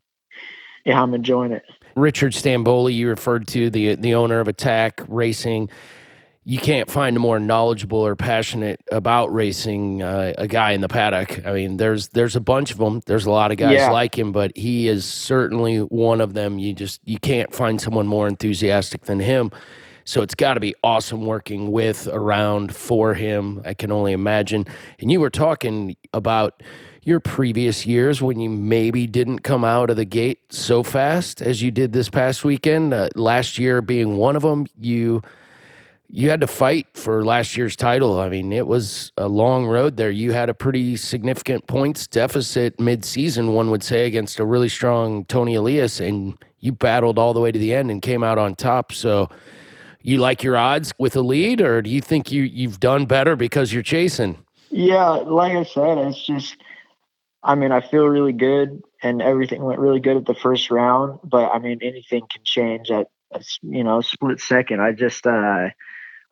yeah, 0.86 1.02
I'm 1.02 1.14
enjoying 1.14 1.52
it. 1.52 1.64
Richard 1.96 2.32
Stanboli, 2.32 2.94
you 2.94 3.10
referred 3.10 3.48
to 3.50 3.70
the 3.70 3.96
the 3.96 4.16
owner 4.16 4.40
of 4.40 4.48
Attack 4.48 5.02
Racing. 5.08 5.70
You 6.50 6.60
can't 6.60 6.90
find 6.90 7.18
a 7.18 7.20
more 7.20 7.42
knowledgeable 7.42 7.98
or 7.98 8.16
passionate 8.16 8.80
about 8.90 9.34
racing 9.34 10.02
uh, 10.02 10.32
a 10.38 10.48
guy 10.48 10.72
in 10.72 10.80
the 10.80 10.88
paddock. 10.88 11.46
I 11.46 11.52
mean, 11.52 11.76
there's 11.76 12.08
there's 12.08 12.38
a 12.38 12.40
bunch 12.40 12.72
of 12.72 12.78
them. 12.78 13.02
There's 13.06 13.26
a 13.26 13.32
lot 13.32 13.52
of 13.52 13.58
guys 13.58 13.74
yeah. 13.74 13.92
like 13.92 14.18
him, 14.18 14.32
but 14.32 14.56
he 14.56 14.88
is 14.88 15.04
certainly 15.04 15.80
one 15.80 16.22
of 16.22 16.36
them. 16.36 16.58
You 16.58 16.72
just 16.72 17.02
you 17.04 17.20
can't 17.20 17.54
find 17.54 17.82
someone 17.82 18.08
more 18.08 18.30
enthusiastic 18.30 19.02
than 19.02 19.20
him. 19.20 19.52
So 20.06 20.22
it's 20.22 20.36
got 20.36 20.54
to 20.54 20.62
be 20.62 20.74
awesome 20.86 21.26
working 21.26 21.70
with, 21.70 22.08
around, 22.08 22.74
for 22.74 23.14
him. 23.14 23.62
I 23.66 23.74
can 23.74 23.92
only 23.92 24.14
imagine. 24.14 24.66
And 25.02 25.12
you 25.12 25.20
were 25.20 25.30
talking 25.30 25.98
about 26.14 26.64
your 27.02 27.20
previous 27.20 27.86
years 27.86 28.22
when 28.22 28.40
you 28.40 28.50
maybe 28.50 29.06
didn't 29.06 29.40
come 29.40 29.66
out 29.66 29.90
of 29.90 29.98
the 29.98 30.06
gate 30.06 30.54
so 30.54 30.82
fast 30.82 31.42
as 31.42 31.62
you 31.62 31.72
did 31.72 31.92
this 31.92 32.08
past 32.10 32.46
weekend. 32.46 32.94
Uh, 32.94 33.10
last 33.16 33.60
year 33.60 33.82
being 33.82 34.16
one 34.16 34.38
of 34.38 34.44
them, 34.44 34.66
you 34.80 35.22
you 36.10 36.30
had 36.30 36.42
to 36.42 36.48
fight 36.48 36.88
for 36.94 37.26
last 37.26 37.58
year's 37.58 37.76
title. 37.76 38.20
I 38.20 38.30
mean, 38.30 38.54
it 38.54 38.68
was 38.68 39.12
a 39.18 39.28
long 39.28 39.66
road 39.66 39.98
there. 39.98 40.10
You 40.10 40.32
had 40.32 40.50
a 40.50 40.54
pretty 40.54 40.96
significant 40.96 41.68
points 41.68 42.08
deficit 42.08 42.80
mid-season, 42.80 43.54
one 43.54 43.70
would 43.72 43.84
say, 43.84 44.06
against 44.06 44.40
a 44.40 44.46
really 44.46 44.70
strong 44.70 45.26
Toni 45.26 45.56
Elias, 45.56 46.00
and 46.00 46.38
you 46.60 46.72
battled 46.72 47.20
all 47.20 47.34
the 47.34 47.42
way 47.42 47.52
to 47.52 47.60
the 47.60 47.74
end 47.74 47.92
and 47.92 48.02
came 48.02 48.24
out 48.24 48.38
on 48.38 48.56
top. 48.56 48.92
So, 48.92 49.30
you 50.02 50.18
like 50.20 50.44
your 50.44 50.56
odds 50.56 50.94
with 50.98 51.16
a 51.16 51.22
lead, 51.22 51.60
or 51.60 51.82
do 51.82 51.90
you 51.90 52.02
think 52.02 52.32
you 52.32 52.44
you've 52.44 52.80
done 52.80 53.06
better 53.06 53.36
because 53.36 53.74
you're 53.74 53.84
chasing? 53.84 54.38
Yeah, 54.70 55.10
like 55.10 55.56
I 55.56 55.64
said, 55.64 55.98
it's 55.98 56.26
just 56.26 56.56
I 57.44 57.56
mean, 57.56 57.72
I 57.72 57.82
feel 57.82 58.06
really 58.08 58.34
good 58.34 58.82
and 59.02 59.22
everything 59.22 59.64
went 59.64 59.80
really 59.80 60.00
good 60.00 60.18
at 60.18 60.26
the 60.26 60.34
first 60.34 60.70
round, 60.70 61.20
but 61.24 61.50
I 61.54 61.60
mean, 61.60 61.80
anything 61.82 62.24
can 62.30 62.44
change 62.44 62.92
at, 62.92 63.08
you 63.62 63.84
know, 63.84 64.02
split 64.02 64.42
second. 64.42 64.82
I 64.82 64.92
just, 64.92 65.26
uh, 65.26 65.70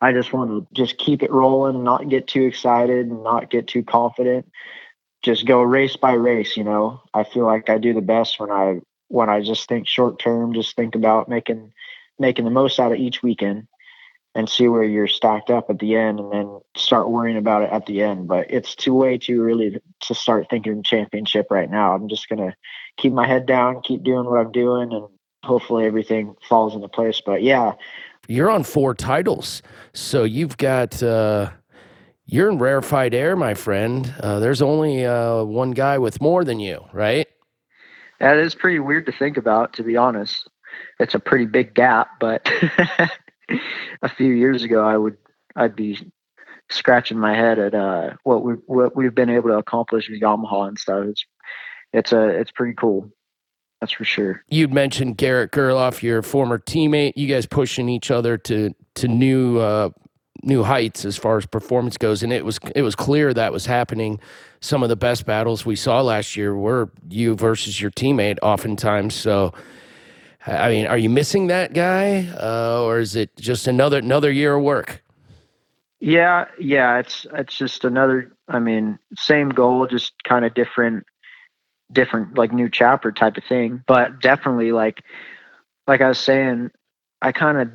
I 0.00 0.12
just 0.12 0.32
want 0.32 0.50
to 0.50 0.66
just 0.74 0.98
keep 0.98 1.22
it 1.22 1.30
rolling 1.30 1.76
and 1.76 1.84
not 1.84 2.08
get 2.08 2.26
too 2.26 2.42
excited 2.42 3.06
and 3.06 3.22
not 3.22 3.50
get 3.50 3.66
too 3.66 3.82
confident. 3.82 4.46
Just 5.22 5.46
go 5.46 5.62
race 5.62 5.96
by 5.96 6.12
race, 6.12 6.56
you 6.56 6.64
know. 6.64 7.00
I 7.14 7.24
feel 7.24 7.44
like 7.44 7.70
I 7.70 7.78
do 7.78 7.94
the 7.94 8.02
best 8.02 8.38
when 8.38 8.50
I 8.50 8.80
when 9.08 9.30
I 9.30 9.40
just 9.40 9.68
think 9.68 9.86
short 9.86 10.18
term, 10.18 10.52
just 10.52 10.76
think 10.76 10.94
about 10.94 11.28
making 11.28 11.72
making 12.18 12.44
the 12.44 12.50
most 12.50 12.78
out 12.78 12.92
of 12.92 12.98
each 12.98 13.22
weekend 13.22 13.66
and 14.34 14.48
see 14.48 14.68
where 14.68 14.82
you're 14.82 15.08
stacked 15.08 15.50
up 15.50 15.70
at 15.70 15.78
the 15.78 15.96
end 15.96 16.20
and 16.20 16.30
then 16.30 16.60
start 16.76 17.08
worrying 17.08 17.38
about 17.38 17.62
it 17.62 17.70
at 17.70 17.86
the 17.86 18.02
end. 18.02 18.28
But 18.28 18.50
it's 18.50 18.74
too 18.74 18.92
way 18.94 19.16
too 19.16 19.42
early 19.42 19.80
to 20.02 20.14
start 20.14 20.48
thinking 20.50 20.82
championship 20.82 21.46
right 21.50 21.70
now. 21.70 21.94
I'm 21.94 22.08
just 22.08 22.28
gonna 22.28 22.54
keep 22.98 23.14
my 23.14 23.26
head 23.26 23.46
down, 23.46 23.80
keep 23.82 24.02
doing 24.02 24.26
what 24.26 24.38
I'm 24.38 24.52
doing 24.52 24.92
and 24.92 25.08
hopefully 25.42 25.86
everything 25.86 26.34
falls 26.46 26.74
into 26.74 26.88
place. 26.88 27.22
But 27.24 27.42
yeah. 27.42 27.72
You're 28.28 28.50
on 28.50 28.64
four 28.64 28.94
titles. 28.94 29.62
So 29.92 30.24
you've 30.24 30.56
got 30.56 31.02
uh 31.02 31.50
you're 32.26 32.50
in 32.50 32.58
rarefied 32.58 33.14
air, 33.14 33.36
my 33.36 33.54
friend. 33.54 34.12
Uh, 34.20 34.40
there's 34.40 34.60
only 34.60 35.06
uh, 35.06 35.44
one 35.44 35.70
guy 35.70 35.98
with 35.98 36.20
more 36.20 36.44
than 36.44 36.58
you, 36.58 36.84
right? 36.92 37.28
That 38.18 38.36
is 38.36 38.54
pretty 38.54 38.80
weird 38.80 39.06
to 39.06 39.12
think 39.12 39.36
about, 39.36 39.72
to 39.74 39.84
be 39.84 39.96
honest. 39.96 40.48
It's 40.98 41.14
a 41.14 41.20
pretty 41.20 41.46
big 41.46 41.74
gap, 41.74 42.08
but 42.18 42.50
a 44.02 44.08
few 44.08 44.32
years 44.32 44.64
ago, 44.64 44.84
I 44.84 44.96
would 44.96 45.16
I'd 45.54 45.76
be 45.76 46.10
scratching 46.68 47.18
my 47.18 47.34
head 47.34 47.58
at 47.58 47.74
uh, 47.74 48.14
what 48.24 48.42
we 48.42 48.54
what 48.66 48.96
we've 48.96 49.14
been 49.14 49.30
able 49.30 49.50
to 49.50 49.58
accomplish 49.58 50.08
with 50.08 50.20
Yamaha 50.20 50.68
and 50.68 50.78
stuff. 50.78 51.04
It's 51.06 51.24
it's 51.92 52.12
a 52.12 52.28
it's 52.28 52.50
pretty 52.50 52.74
cool. 52.74 53.10
That's 53.80 53.92
for 53.92 54.04
sure. 54.04 54.42
You'd 54.48 54.72
mentioned 54.72 55.18
Garrett 55.18 55.52
Gerloff, 55.52 56.02
your 56.02 56.22
former 56.22 56.58
teammate. 56.58 57.12
You 57.16 57.26
guys 57.26 57.46
pushing 57.46 57.88
each 57.88 58.10
other 58.10 58.38
to 58.38 58.74
to 58.94 59.08
new 59.08 59.58
uh, 59.58 59.90
new 60.42 60.62
heights 60.62 61.04
as 61.04 61.16
far 61.16 61.36
as 61.36 61.46
performance 61.46 61.98
goes, 61.98 62.22
and 62.22 62.32
it 62.32 62.44
was 62.44 62.58
it 62.74 62.82
was 62.82 62.94
clear 62.94 63.34
that 63.34 63.52
was 63.52 63.66
happening. 63.66 64.18
Some 64.60 64.82
of 64.82 64.88
the 64.88 64.96
best 64.96 65.26
battles 65.26 65.66
we 65.66 65.76
saw 65.76 66.00
last 66.00 66.36
year 66.36 66.54
were 66.56 66.90
you 67.08 67.34
versus 67.34 67.80
your 67.80 67.90
teammate, 67.90 68.38
oftentimes. 68.42 69.14
So 69.14 69.52
I 70.46 70.70
mean, 70.70 70.86
are 70.86 70.98
you 70.98 71.10
missing 71.10 71.48
that 71.48 71.74
guy, 71.74 72.28
uh, 72.40 72.82
or 72.82 73.00
is 73.00 73.16
it 73.16 73.36
just 73.36 73.66
another 73.66 73.98
another 73.98 74.30
year 74.30 74.54
of 74.54 74.62
work? 74.62 75.02
Yeah, 75.98 76.46
yeah, 76.58 76.98
it's 76.98 77.26
it's 77.34 77.56
just 77.56 77.84
another. 77.84 78.32
I 78.48 78.60
mean, 78.60 78.98
same 79.16 79.48
goal, 79.48 79.86
just 79.88 80.12
kind 80.22 80.44
of 80.44 80.54
different, 80.54 81.04
different 81.92 82.36
like 82.36 82.52
new 82.52 82.68
chapter 82.68 83.12
type 83.12 83.36
of 83.36 83.44
thing. 83.44 83.82
But 83.86 84.20
definitely, 84.20 84.72
like 84.72 85.02
like 85.86 86.00
I 86.00 86.08
was 86.08 86.18
saying, 86.18 86.70
I 87.22 87.32
kind 87.32 87.58
of 87.58 87.70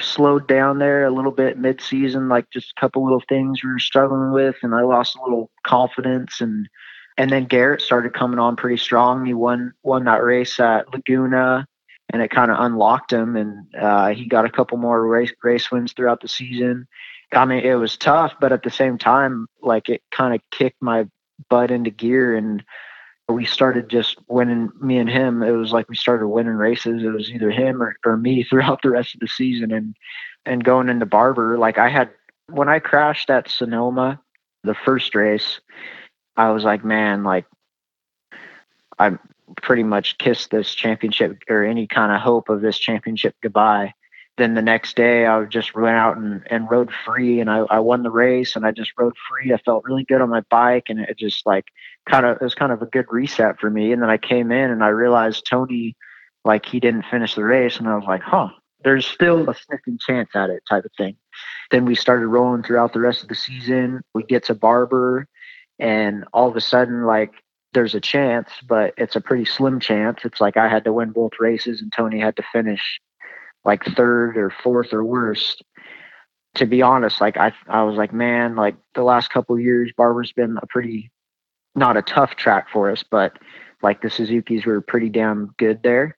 slowed 0.00 0.48
down 0.48 0.78
there 0.78 1.04
a 1.04 1.10
little 1.10 1.32
bit 1.32 1.58
mid 1.58 1.80
season, 1.80 2.28
like 2.28 2.50
just 2.50 2.72
a 2.76 2.80
couple 2.80 3.04
little 3.04 3.22
things 3.28 3.62
we 3.62 3.70
were 3.70 3.78
struggling 3.78 4.32
with, 4.32 4.56
and 4.62 4.74
I 4.74 4.82
lost 4.82 5.16
a 5.16 5.22
little 5.22 5.50
confidence 5.66 6.40
and. 6.40 6.68
And 7.16 7.30
then 7.30 7.44
Garrett 7.44 7.80
started 7.80 8.12
coming 8.12 8.40
on 8.40 8.56
pretty 8.56 8.76
strong. 8.76 9.24
He 9.24 9.34
won 9.34 9.72
won 9.84 10.02
that 10.06 10.24
race 10.24 10.58
at 10.58 10.92
Laguna 10.92 11.64
and 12.12 12.22
it 12.22 12.30
kind 12.30 12.50
of 12.50 12.58
unlocked 12.60 13.12
him. 13.12 13.36
And 13.36 13.74
uh, 13.74 14.08
he 14.08 14.26
got 14.26 14.44
a 14.44 14.50
couple 14.50 14.78
more 14.78 15.06
race 15.06 15.32
race 15.42 15.70
wins 15.70 15.92
throughout 15.92 16.20
the 16.20 16.28
season. 16.28 16.86
I 17.32 17.44
mean, 17.44 17.64
it 17.64 17.74
was 17.74 17.96
tough, 17.96 18.34
but 18.40 18.52
at 18.52 18.62
the 18.62 18.70
same 18.70 18.98
time, 18.98 19.48
like 19.62 19.88
it 19.88 20.02
kind 20.12 20.34
of 20.34 20.40
kicked 20.50 20.80
my 20.80 21.06
butt 21.48 21.70
into 21.70 21.90
gear, 21.90 22.36
and 22.36 22.62
we 23.28 23.44
started 23.44 23.88
just 23.88 24.18
winning. 24.28 24.70
Me 24.80 24.98
and 24.98 25.08
him, 25.08 25.42
it 25.42 25.52
was 25.52 25.72
like 25.72 25.88
we 25.88 25.96
started 25.96 26.28
winning 26.28 26.54
races. 26.54 27.02
It 27.02 27.08
was 27.08 27.30
either 27.30 27.50
him 27.50 27.82
or, 27.82 27.96
or 28.04 28.16
me 28.16 28.42
throughout 28.50 28.82
the 28.82 28.90
rest 28.90 29.14
of 29.14 29.20
the 29.20 29.28
season, 29.28 29.72
and 29.72 29.96
and 30.46 30.64
going 30.64 30.88
into 30.88 31.06
Barber, 31.06 31.58
like 31.58 31.78
I 31.78 31.88
had 31.88 32.10
when 32.50 32.68
I 32.68 32.78
crashed 32.78 33.30
at 33.30 33.48
Sonoma, 33.48 34.20
the 34.62 34.74
first 34.74 35.14
race, 35.14 35.60
I 36.36 36.50
was 36.50 36.64
like, 36.64 36.84
man, 36.84 37.24
like 37.24 37.46
I'm 38.98 39.18
pretty 39.62 39.82
much 39.82 40.18
kissed 40.18 40.50
this 40.50 40.74
championship 40.74 41.42
or 41.48 41.64
any 41.64 41.86
kind 41.86 42.12
of 42.12 42.20
hope 42.20 42.48
of 42.48 42.60
this 42.60 42.78
championship 42.78 43.34
goodbye. 43.42 43.94
Then 44.36 44.54
the 44.54 44.62
next 44.62 44.96
day, 44.96 45.26
I 45.26 45.44
just 45.44 45.76
went 45.76 45.96
out 45.96 46.16
and, 46.16 46.42
and 46.50 46.68
rode 46.68 46.90
free, 47.04 47.40
and 47.40 47.48
I, 47.48 47.58
I 47.70 47.78
won 47.78 48.02
the 48.02 48.10
race, 48.10 48.56
and 48.56 48.66
I 48.66 48.72
just 48.72 48.90
rode 48.98 49.14
free. 49.28 49.52
I 49.52 49.58
felt 49.58 49.84
really 49.84 50.04
good 50.04 50.20
on 50.20 50.28
my 50.28 50.42
bike, 50.50 50.86
and 50.88 50.98
it 50.98 51.16
just 51.16 51.46
like 51.46 51.66
kind 52.08 52.26
of 52.26 52.36
it 52.36 52.42
was 52.42 52.54
kind 52.54 52.72
of 52.72 52.82
a 52.82 52.86
good 52.86 53.06
reset 53.10 53.60
for 53.60 53.70
me. 53.70 53.92
And 53.92 54.02
then 54.02 54.10
I 54.10 54.18
came 54.18 54.50
in, 54.50 54.70
and 54.70 54.82
I 54.82 54.88
realized 54.88 55.46
Toni, 55.48 55.96
like 56.44 56.66
he 56.66 56.80
didn't 56.80 57.04
finish 57.10 57.34
the 57.36 57.44
race, 57.44 57.78
and 57.78 57.88
I 57.88 57.94
was 57.94 58.06
like, 58.06 58.22
huh, 58.22 58.48
there's 58.82 59.06
still 59.06 59.48
a 59.48 59.54
sniffing 59.54 59.98
chance 60.04 60.30
at 60.34 60.50
it 60.50 60.64
type 60.68 60.84
of 60.84 60.90
thing. 60.96 61.16
Then 61.70 61.84
we 61.84 61.94
started 61.94 62.26
rolling 62.26 62.64
throughout 62.64 62.92
the 62.92 63.00
rest 63.00 63.22
of 63.22 63.28
the 63.28 63.34
season. 63.36 64.02
We 64.14 64.24
get 64.24 64.44
to 64.46 64.54
Barber, 64.54 65.28
and 65.78 66.24
all 66.32 66.48
of 66.48 66.56
a 66.56 66.60
sudden, 66.60 67.04
like 67.04 67.32
there's 67.72 67.94
a 67.94 68.00
chance, 68.00 68.48
but 68.66 68.94
it's 68.96 69.16
a 69.16 69.20
pretty 69.20 69.44
slim 69.44 69.78
chance. 69.78 70.20
It's 70.24 70.40
like 70.40 70.56
I 70.56 70.68
had 70.68 70.84
to 70.84 70.92
win 70.92 71.10
both 71.10 71.32
races, 71.38 71.80
and 71.80 71.92
Toni 71.92 72.18
had 72.18 72.36
to 72.36 72.44
finish 72.52 73.00
like 73.64 73.84
third 73.84 74.36
or 74.36 74.50
fourth 74.50 74.92
or 74.92 75.04
worst. 75.04 75.62
To 76.56 76.66
be 76.66 76.82
honest, 76.82 77.20
like 77.20 77.36
I, 77.36 77.52
I 77.68 77.82
was 77.82 77.96
like, 77.96 78.12
man, 78.12 78.54
like 78.54 78.76
the 78.94 79.02
last 79.02 79.28
couple 79.30 79.58
years, 79.58 79.90
Barber's 79.96 80.32
been 80.32 80.56
a 80.62 80.66
pretty, 80.68 81.10
not 81.74 81.96
a 81.96 82.02
tough 82.02 82.36
track 82.36 82.68
for 82.72 82.90
us, 82.90 83.02
but 83.02 83.36
like 83.82 84.02
the 84.02 84.10
Suzuki's 84.10 84.64
were 84.64 84.80
pretty 84.80 85.08
damn 85.08 85.52
good 85.58 85.82
there 85.82 86.16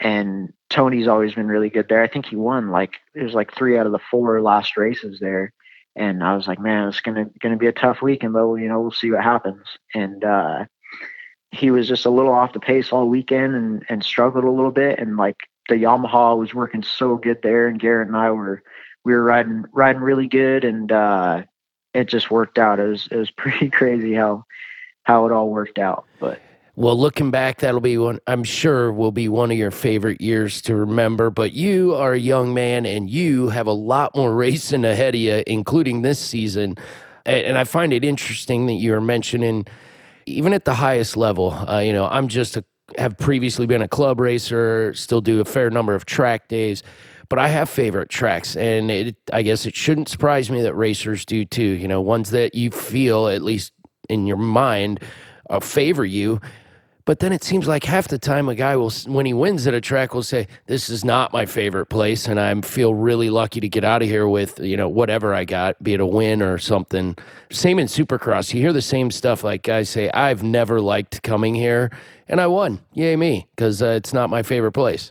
and 0.00 0.52
Toni's 0.70 1.08
always 1.08 1.34
been 1.34 1.48
really 1.48 1.70
good 1.70 1.88
there. 1.88 2.02
I 2.02 2.08
think 2.08 2.26
he 2.26 2.36
won 2.36 2.70
like 2.70 2.94
it 3.14 3.22
was 3.22 3.34
like 3.34 3.54
three 3.54 3.78
out 3.78 3.86
of 3.86 3.92
the 3.92 3.98
four 4.10 4.40
last 4.42 4.76
races 4.76 5.18
there, 5.20 5.52
and 5.96 6.22
I 6.22 6.36
was 6.36 6.46
like, 6.46 6.60
man, 6.60 6.88
it's 6.88 7.00
gonna 7.00 7.26
gonna 7.40 7.56
be 7.56 7.66
a 7.66 7.72
tough 7.72 8.02
weekend, 8.02 8.34
but 8.34 8.54
you 8.54 8.68
know 8.68 8.80
we'll 8.80 8.90
see 8.90 9.10
what 9.10 9.24
happens. 9.24 9.64
And 9.94 10.24
uh, 10.24 10.66
he 11.50 11.70
was 11.70 11.88
just 11.88 12.06
a 12.06 12.10
little 12.10 12.32
off 12.32 12.52
the 12.52 12.60
pace 12.60 12.92
all 12.92 13.08
weekend 13.08 13.54
and 13.54 13.84
and 13.88 14.04
struggled 14.04 14.44
a 14.44 14.50
little 14.50 14.70
bit, 14.70 14.98
and 14.98 15.16
like 15.16 15.38
the 15.68 15.74
Yamaha 15.74 16.36
was 16.36 16.54
working 16.54 16.82
so 16.82 17.16
good 17.16 17.42
there, 17.42 17.68
and 17.68 17.78
Garrett 17.78 18.08
and 18.08 18.16
I 18.16 18.30
were 18.30 18.62
we 19.04 19.12
were 19.12 19.22
riding 19.22 19.64
riding 19.72 20.02
really 20.02 20.28
good, 20.28 20.64
and 20.64 20.90
uh, 20.90 21.42
it 21.94 22.08
just 22.08 22.30
worked 22.30 22.58
out. 22.58 22.80
It 22.80 22.88
was 22.88 23.08
it 23.10 23.16
was 23.16 23.30
pretty 23.36 23.70
crazy 23.70 24.14
how 24.14 24.44
how 25.04 25.26
it 25.26 25.32
all 25.32 25.50
worked 25.50 25.78
out, 25.78 26.04
but 26.20 26.40
well, 26.78 26.96
looking 26.96 27.32
back, 27.32 27.58
that'll 27.58 27.80
be 27.80 27.98
one, 27.98 28.20
I'm 28.28 28.44
sure, 28.44 28.92
will 28.92 29.10
be 29.10 29.28
one 29.28 29.50
of 29.50 29.58
your 29.58 29.72
favorite 29.72 30.20
years 30.20 30.62
to 30.62 30.76
remember. 30.76 31.28
But 31.28 31.52
you 31.52 31.96
are 31.96 32.12
a 32.12 32.18
young 32.20 32.54
man 32.54 32.86
and 32.86 33.10
you 33.10 33.48
have 33.48 33.66
a 33.66 33.72
lot 33.72 34.14
more 34.14 34.32
racing 34.36 34.84
ahead 34.84 35.16
of 35.16 35.20
you, 35.20 35.42
including 35.48 36.02
this 36.02 36.20
season. 36.20 36.76
And 37.26 37.58
I 37.58 37.64
find 37.64 37.92
it 37.92 38.04
interesting 38.04 38.66
that 38.66 38.74
you're 38.74 39.00
mentioning, 39.00 39.66
even 40.26 40.52
at 40.52 40.66
the 40.66 40.74
highest 40.74 41.16
level, 41.16 41.52
uh, 41.52 41.80
you 41.80 41.92
know, 41.92 42.06
I'm 42.06 42.28
just 42.28 42.56
a, 42.56 42.64
have 42.96 43.18
previously 43.18 43.66
been 43.66 43.82
a 43.82 43.88
club 43.88 44.20
racer, 44.20 44.94
still 44.94 45.20
do 45.20 45.40
a 45.40 45.44
fair 45.44 45.70
number 45.70 45.94
of 45.94 46.06
track 46.06 46.48
days 46.48 46.82
but 47.28 47.38
I 47.38 47.48
have 47.48 47.68
favorite 47.68 48.08
tracks, 48.08 48.56
and 48.56 48.90
it, 48.90 49.16
I 49.32 49.42
guess 49.42 49.66
it 49.66 49.74
shouldn't 49.76 50.08
surprise 50.08 50.50
me 50.50 50.62
that 50.62 50.74
racers 50.74 51.24
do 51.24 51.44
too. 51.44 51.62
You 51.62 51.86
know, 51.86 52.00
ones 52.00 52.30
that 52.30 52.54
you 52.54 52.70
feel, 52.70 53.28
at 53.28 53.42
least 53.42 53.72
in 54.08 54.26
your 54.26 54.38
mind, 54.38 55.00
uh, 55.50 55.60
favor 55.60 56.04
you. 56.04 56.40
But 57.08 57.20
then 57.20 57.32
it 57.32 57.42
seems 57.42 57.66
like 57.66 57.84
half 57.84 58.08
the 58.08 58.18
time 58.18 58.50
a 58.50 58.54
guy 58.54 58.76
will, 58.76 58.90
when 59.06 59.24
he 59.24 59.32
wins 59.32 59.66
at 59.66 59.72
a 59.72 59.80
track, 59.80 60.12
will 60.12 60.22
say, 60.22 60.46
"This 60.66 60.90
is 60.90 61.06
not 61.06 61.32
my 61.32 61.46
favorite 61.46 61.86
place," 61.86 62.28
and 62.28 62.38
I 62.38 62.54
feel 62.60 62.92
really 62.92 63.30
lucky 63.30 63.60
to 63.60 63.68
get 63.68 63.82
out 63.82 64.02
of 64.02 64.08
here 64.08 64.28
with 64.28 64.60
you 64.60 64.76
know 64.76 64.90
whatever 64.90 65.32
I 65.32 65.46
got, 65.46 65.82
be 65.82 65.94
it 65.94 66.00
a 66.00 66.06
win 66.06 66.42
or 66.42 66.58
something. 66.58 67.16
Same 67.50 67.78
in 67.78 67.86
Supercross, 67.86 68.52
you 68.52 68.60
hear 68.60 68.74
the 68.74 68.82
same 68.82 69.10
stuff. 69.10 69.42
Like 69.42 69.62
guys 69.62 69.88
say, 69.88 70.10
"I've 70.10 70.42
never 70.42 70.82
liked 70.82 71.22
coming 71.22 71.54
here, 71.54 71.90
and 72.28 72.42
I 72.42 72.46
won, 72.46 72.78
yay 72.92 73.16
me," 73.16 73.48
because 73.56 73.80
uh, 73.80 73.86
it's 73.86 74.12
not 74.12 74.28
my 74.28 74.42
favorite 74.42 74.72
place. 74.72 75.10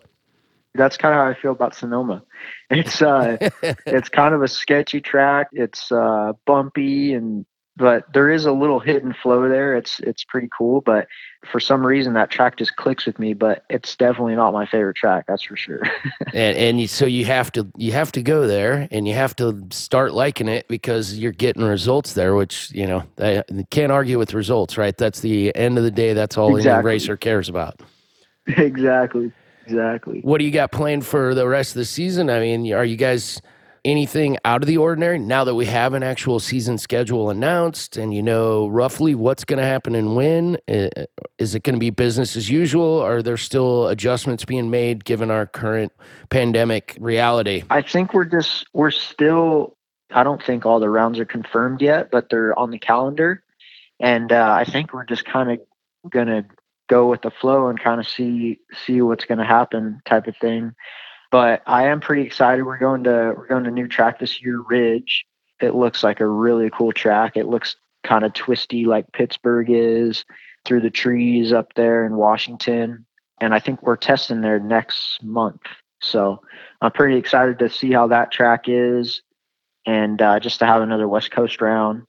That's 0.76 0.98
kind 0.98 1.16
of 1.16 1.20
how 1.20 1.28
I 1.28 1.34
feel 1.34 1.54
about 1.54 1.74
Sonoma. 1.74 2.22
It's 2.70 3.02
uh, 3.02 3.38
it's 3.88 4.10
kind 4.10 4.36
of 4.36 4.44
a 4.44 4.48
sketchy 4.48 5.02
track. 5.02 5.48
It's 5.52 5.92
uh, 5.92 6.34
bumpy 6.46 7.16
and 7.16 7.44
but 7.78 8.12
there 8.12 8.30
is 8.30 8.46
a 8.46 8.52
little 8.52 8.80
hidden 8.80 9.14
flow 9.14 9.48
there. 9.48 9.76
It's 9.76 10.00
it's 10.00 10.24
pretty 10.24 10.50
cool, 10.56 10.82
but 10.82 11.08
for 11.50 11.60
some 11.60 11.86
reason 11.86 12.14
that 12.14 12.32
track 12.32 12.58
just 12.58 12.76
clicks 12.76 13.06
with 13.06 13.20
me. 13.20 13.34
But 13.34 13.64
it's 13.70 13.96
definitely 13.96 14.36
not 14.36 14.52
my 14.52 14.66
favorite 14.66 14.96
track, 14.96 15.26
that's 15.28 15.44
for 15.44 15.56
sure. 15.56 15.84
and 16.34 16.58
and 16.58 16.82
you, 16.82 16.88
so 16.88 17.06
you 17.06 17.26
have 17.26 17.52
to 17.54 17.68
you 17.78 17.92
have 17.92 18.12
to 18.14 18.24
go 18.24 18.48
there, 18.48 18.88
and 18.92 19.08
you 19.08 19.14
have 19.14 19.36
to 19.38 19.68
start 19.70 20.14
liking 20.14 20.48
it 20.48 20.68
because 20.68 21.18
you're 21.18 21.32
getting 21.32 21.64
results 21.64 22.14
there, 22.14 22.36
which 22.36 22.72
you 22.72 22.88
know 22.88 23.04
they 23.16 23.44
can't 23.70 23.92
argue 23.92 24.18
with 24.18 24.34
results, 24.34 24.78
right? 24.78 24.98
That's 24.98 25.20
the 25.20 25.56
end 25.56 25.78
of 25.78 25.84
the 25.84 25.92
day. 25.92 26.14
That's 26.14 26.38
all 26.38 26.58
exactly. 26.58 26.80
any 26.80 26.86
racer 26.86 27.16
cares 27.16 27.48
about. 27.48 27.82
Exactly. 28.56 29.34
Exactly. 29.66 30.22
What 30.22 30.38
do 30.38 30.46
you 30.46 30.52
got 30.52 30.72
planned 30.72 31.06
for 31.06 31.36
the 31.36 31.46
rest 31.46 31.72
of 31.72 31.80
the 31.80 31.86
season? 31.86 32.30
I 32.30 32.40
mean, 32.40 32.72
are 32.72 32.86
you 32.86 32.96
guys 32.96 33.42
anything 33.88 34.38
out 34.44 34.62
of 34.62 34.68
the 34.68 34.78
ordinary 34.78 35.18
now 35.18 35.46
that 35.46 35.56
we 35.56 35.66
have 35.66 35.94
an 35.94 36.04
actual 36.04 36.40
season 36.40 36.78
schedule 36.78 37.30
announced 37.30 37.96
and 37.96 38.14
you 38.14 38.22
know 38.22 38.68
roughly 38.68 39.16
what's 39.16 39.46
going 39.46 39.58
to 39.58 39.66
happen 39.66 39.96
and 39.96 40.16
when? 40.16 40.58
Is 41.40 41.56
it 41.56 41.64
going 41.64 41.76
to 41.76 41.80
be 41.80 41.90
business 41.90 42.36
as 42.36 42.50
usual? 42.50 43.00
Are 43.00 43.22
there 43.22 43.38
still 43.38 43.88
adjustments 43.88 44.44
being 44.44 44.70
made 44.70 45.06
given 45.06 45.32
our 45.32 45.46
current 45.46 45.94
pandemic 46.30 46.98
reality? 47.00 47.64
I 47.70 47.82
think 47.82 48.14
we're 48.14 48.26
just, 48.26 48.68
we're 48.74 48.92
still, 48.92 49.78
I 50.12 50.24
don't 50.24 50.44
think 50.44 50.66
all 50.66 50.82
the 50.82 50.90
rounds 50.90 51.18
are 51.18 51.26
confirmed 51.26 51.82
yet, 51.82 52.12
but 52.12 52.30
they're 52.30 52.58
on 52.60 52.72
the 52.72 52.80
calendar. 52.80 53.42
And 54.02 54.32
uh, 54.34 54.52
I 54.60 54.66
think 54.66 54.94
we're 54.94 55.06
just 55.06 55.24
kind 55.24 55.50
of 55.50 55.60
going 56.10 56.28
to 56.28 56.46
go 56.90 57.08
with 57.10 57.22
the 57.22 57.32
flow 57.32 57.68
and 57.70 57.80
kind 57.80 58.00
of 58.00 58.08
see 58.08 58.60
see 58.86 59.02
what's 59.02 59.26
going 59.26 59.40
to 59.40 59.46
happen 59.46 60.02
type 60.06 60.28
of 60.28 60.36
thing 60.38 60.74
but 61.32 61.62
I 61.66 61.88
am 61.88 62.00
pretty 62.00 62.24
excited. 62.24 62.64
We're 62.64 62.78
going 62.78 63.04
to 63.04 63.34
we're 63.36 63.48
going 63.48 63.64
to 63.66 63.72
new 63.72 63.88
track 63.88 64.20
this 64.20 64.42
year, 64.42 64.62
Ridge. 64.62 65.26
It 65.62 65.76
looks 65.76 66.04
like 66.04 66.20
a 66.20 66.28
really 66.28 66.70
cool 66.70 66.92
track. 66.92 67.36
It 67.36 67.48
looks 67.48 67.76
kind 68.04 68.24
of 68.24 68.34
twisty 68.34 68.86
like 68.86 69.12
Pittsburgh 69.12 69.68
is 69.70 70.24
through 70.66 70.82
the 70.82 70.90
trees 70.90 71.52
up 71.52 71.74
there 71.76 72.06
in 72.06 72.16
Washington. 72.16 73.06
And 73.42 73.54
I 73.54 73.60
think 73.60 73.82
we're 73.84 73.98
testing 73.98 74.42
there 74.42 74.60
next 74.60 75.24
month. 75.24 75.62
So 76.02 76.42
I'm 76.82 76.92
pretty 76.92 77.18
excited 77.18 77.60
to 77.60 77.70
see 77.70 77.92
how 77.92 78.08
that 78.08 78.32
track 78.32 78.66
is 78.68 79.22
and 79.86 80.22
uh, 80.22 80.40
just 80.40 80.60
to 80.60 80.66
have 80.66 80.82
another 80.82 81.08
West 81.08 81.32
Coast 81.32 81.62
round. 81.62 82.04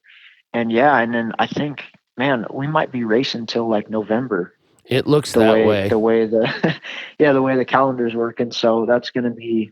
And 0.52 0.72
yeah, 0.72 0.98
and 0.98 1.14
then 1.14 1.32
I 1.38 1.46
think, 1.46 1.84
man, 2.16 2.46
we 2.52 2.66
might 2.66 2.92
be 2.92 3.04
racing 3.04 3.46
till 3.46 3.68
like 3.68 3.90
November 3.90 4.54
it 4.88 5.06
looks 5.06 5.32
the 5.32 5.40
that 5.40 5.52
way, 5.52 5.66
way. 5.66 5.88
The 5.88 5.98
way 5.98 6.26
the 6.26 6.76
yeah, 7.18 7.32
the 7.32 7.42
way 7.42 7.56
the 7.56 7.64
calendar's 7.64 8.14
working. 8.14 8.50
So 8.52 8.86
that's 8.86 9.10
gonna 9.10 9.30
be 9.30 9.70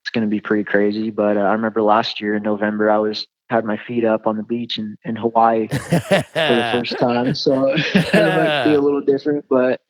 it's 0.00 0.10
gonna 0.10 0.26
be 0.26 0.40
pretty 0.40 0.64
crazy. 0.64 1.10
But 1.10 1.36
uh, 1.36 1.40
I 1.40 1.52
remember 1.52 1.82
last 1.82 2.20
year 2.20 2.34
in 2.34 2.42
November, 2.42 2.90
I 2.90 2.98
was 2.98 3.26
had 3.50 3.64
my 3.64 3.76
feet 3.76 4.04
up 4.04 4.26
on 4.26 4.38
the 4.38 4.42
beach 4.42 4.78
in, 4.78 4.96
in 5.04 5.14
Hawaii 5.14 5.68
for 5.68 5.78
the 5.78 6.70
first 6.72 6.98
time. 6.98 7.34
So 7.34 7.74
it 7.74 8.14
might 8.14 8.64
be 8.64 8.74
a 8.74 8.80
little 8.80 9.02
different, 9.02 9.44
but 9.50 9.82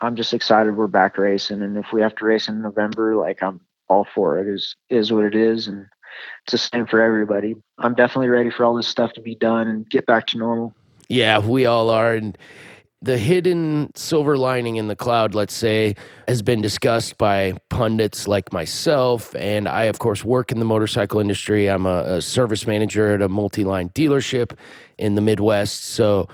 I'm 0.00 0.16
just 0.16 0.32
excited 0.32 0.74
we're 0.74 0.86
back 0.86 1.18
racing. 1.18 1.62
And 1.62 1.76
if 1.76 1.92
we 1.92 2.00
have 2.00 2.14
to 2.16 2.24
race 2.24 2.48
in 2.48 2.62
November, 2.62 3.14
like 3.16 3.42
I'm 3.42 3.60
all 3.88 4.06
for 4.14 4.38
it. 4.38 4.48
Is 4.48 4.76
is 4.88 5.12
what 5.12 5.24
it 5.24 5.34
is, 5.34 5.68
and 5.68 5.86
it's 6.44 6.52
the 6.52 6.58
same 6.58 6.86
for 6.86 7.00
everybody. 7.00 7.54
I'm 7.78 7.94
definitely 7.94 8.28
ready 8.28 8.50
for 8.50 8.64
all 8.64 8.74
this 8.74 8.88
stuff 8.88 9.12
to 9.14 9.20
be 9.20 9.34
done 9.34 9.68
and 9.68 9.88
get 9.88 10.06
back 10.06 10.26
to 10.28 10.38
normal. 10.38 10.74
Yeah, 11.08 11.38
we 11.38 11.66
all 11.66 11.90
are, 11.90 12.14
and 12.14 12.36
the 13.00 13.16
hidden 13.16 13.92
silver 13.94 14.36
lining 14.36 14.76
in 14.76 14.88
the 14.88 14.96
cloud, 14.96 15.34
let's 15.34 15.54
say, 15.54 15.94
has 16.26 16.42
been 16.42 16.60
discussed 16.60 17.16
by 17.16 17.54
pundits 17.68 18.26
like 18.26 18.52
myself. 18.52 19.34
And 19.36 19.68
I, 19.68 19.84
of 19.84 20.00
course, 20.00 20.24
work 20.24 20.50
in 20.50 20.58
the 20.58 20.64
motorcycle 20.64 21.20
industry. 21.20 21.68
I'm 21.68 21.86
a, 21.86 22.16
a 22.16 22.22
service 22.22 22.66
manager 22.66 23.14
at 23.14 23.22
a 23.22 23.28
multi 23.28 23.64
line 23.64 23.90
dealership 23.90 24.56
in 24.98 25.14
the 25.14 25.20
Midwest. 25.20 25.84
So 25.84 26.28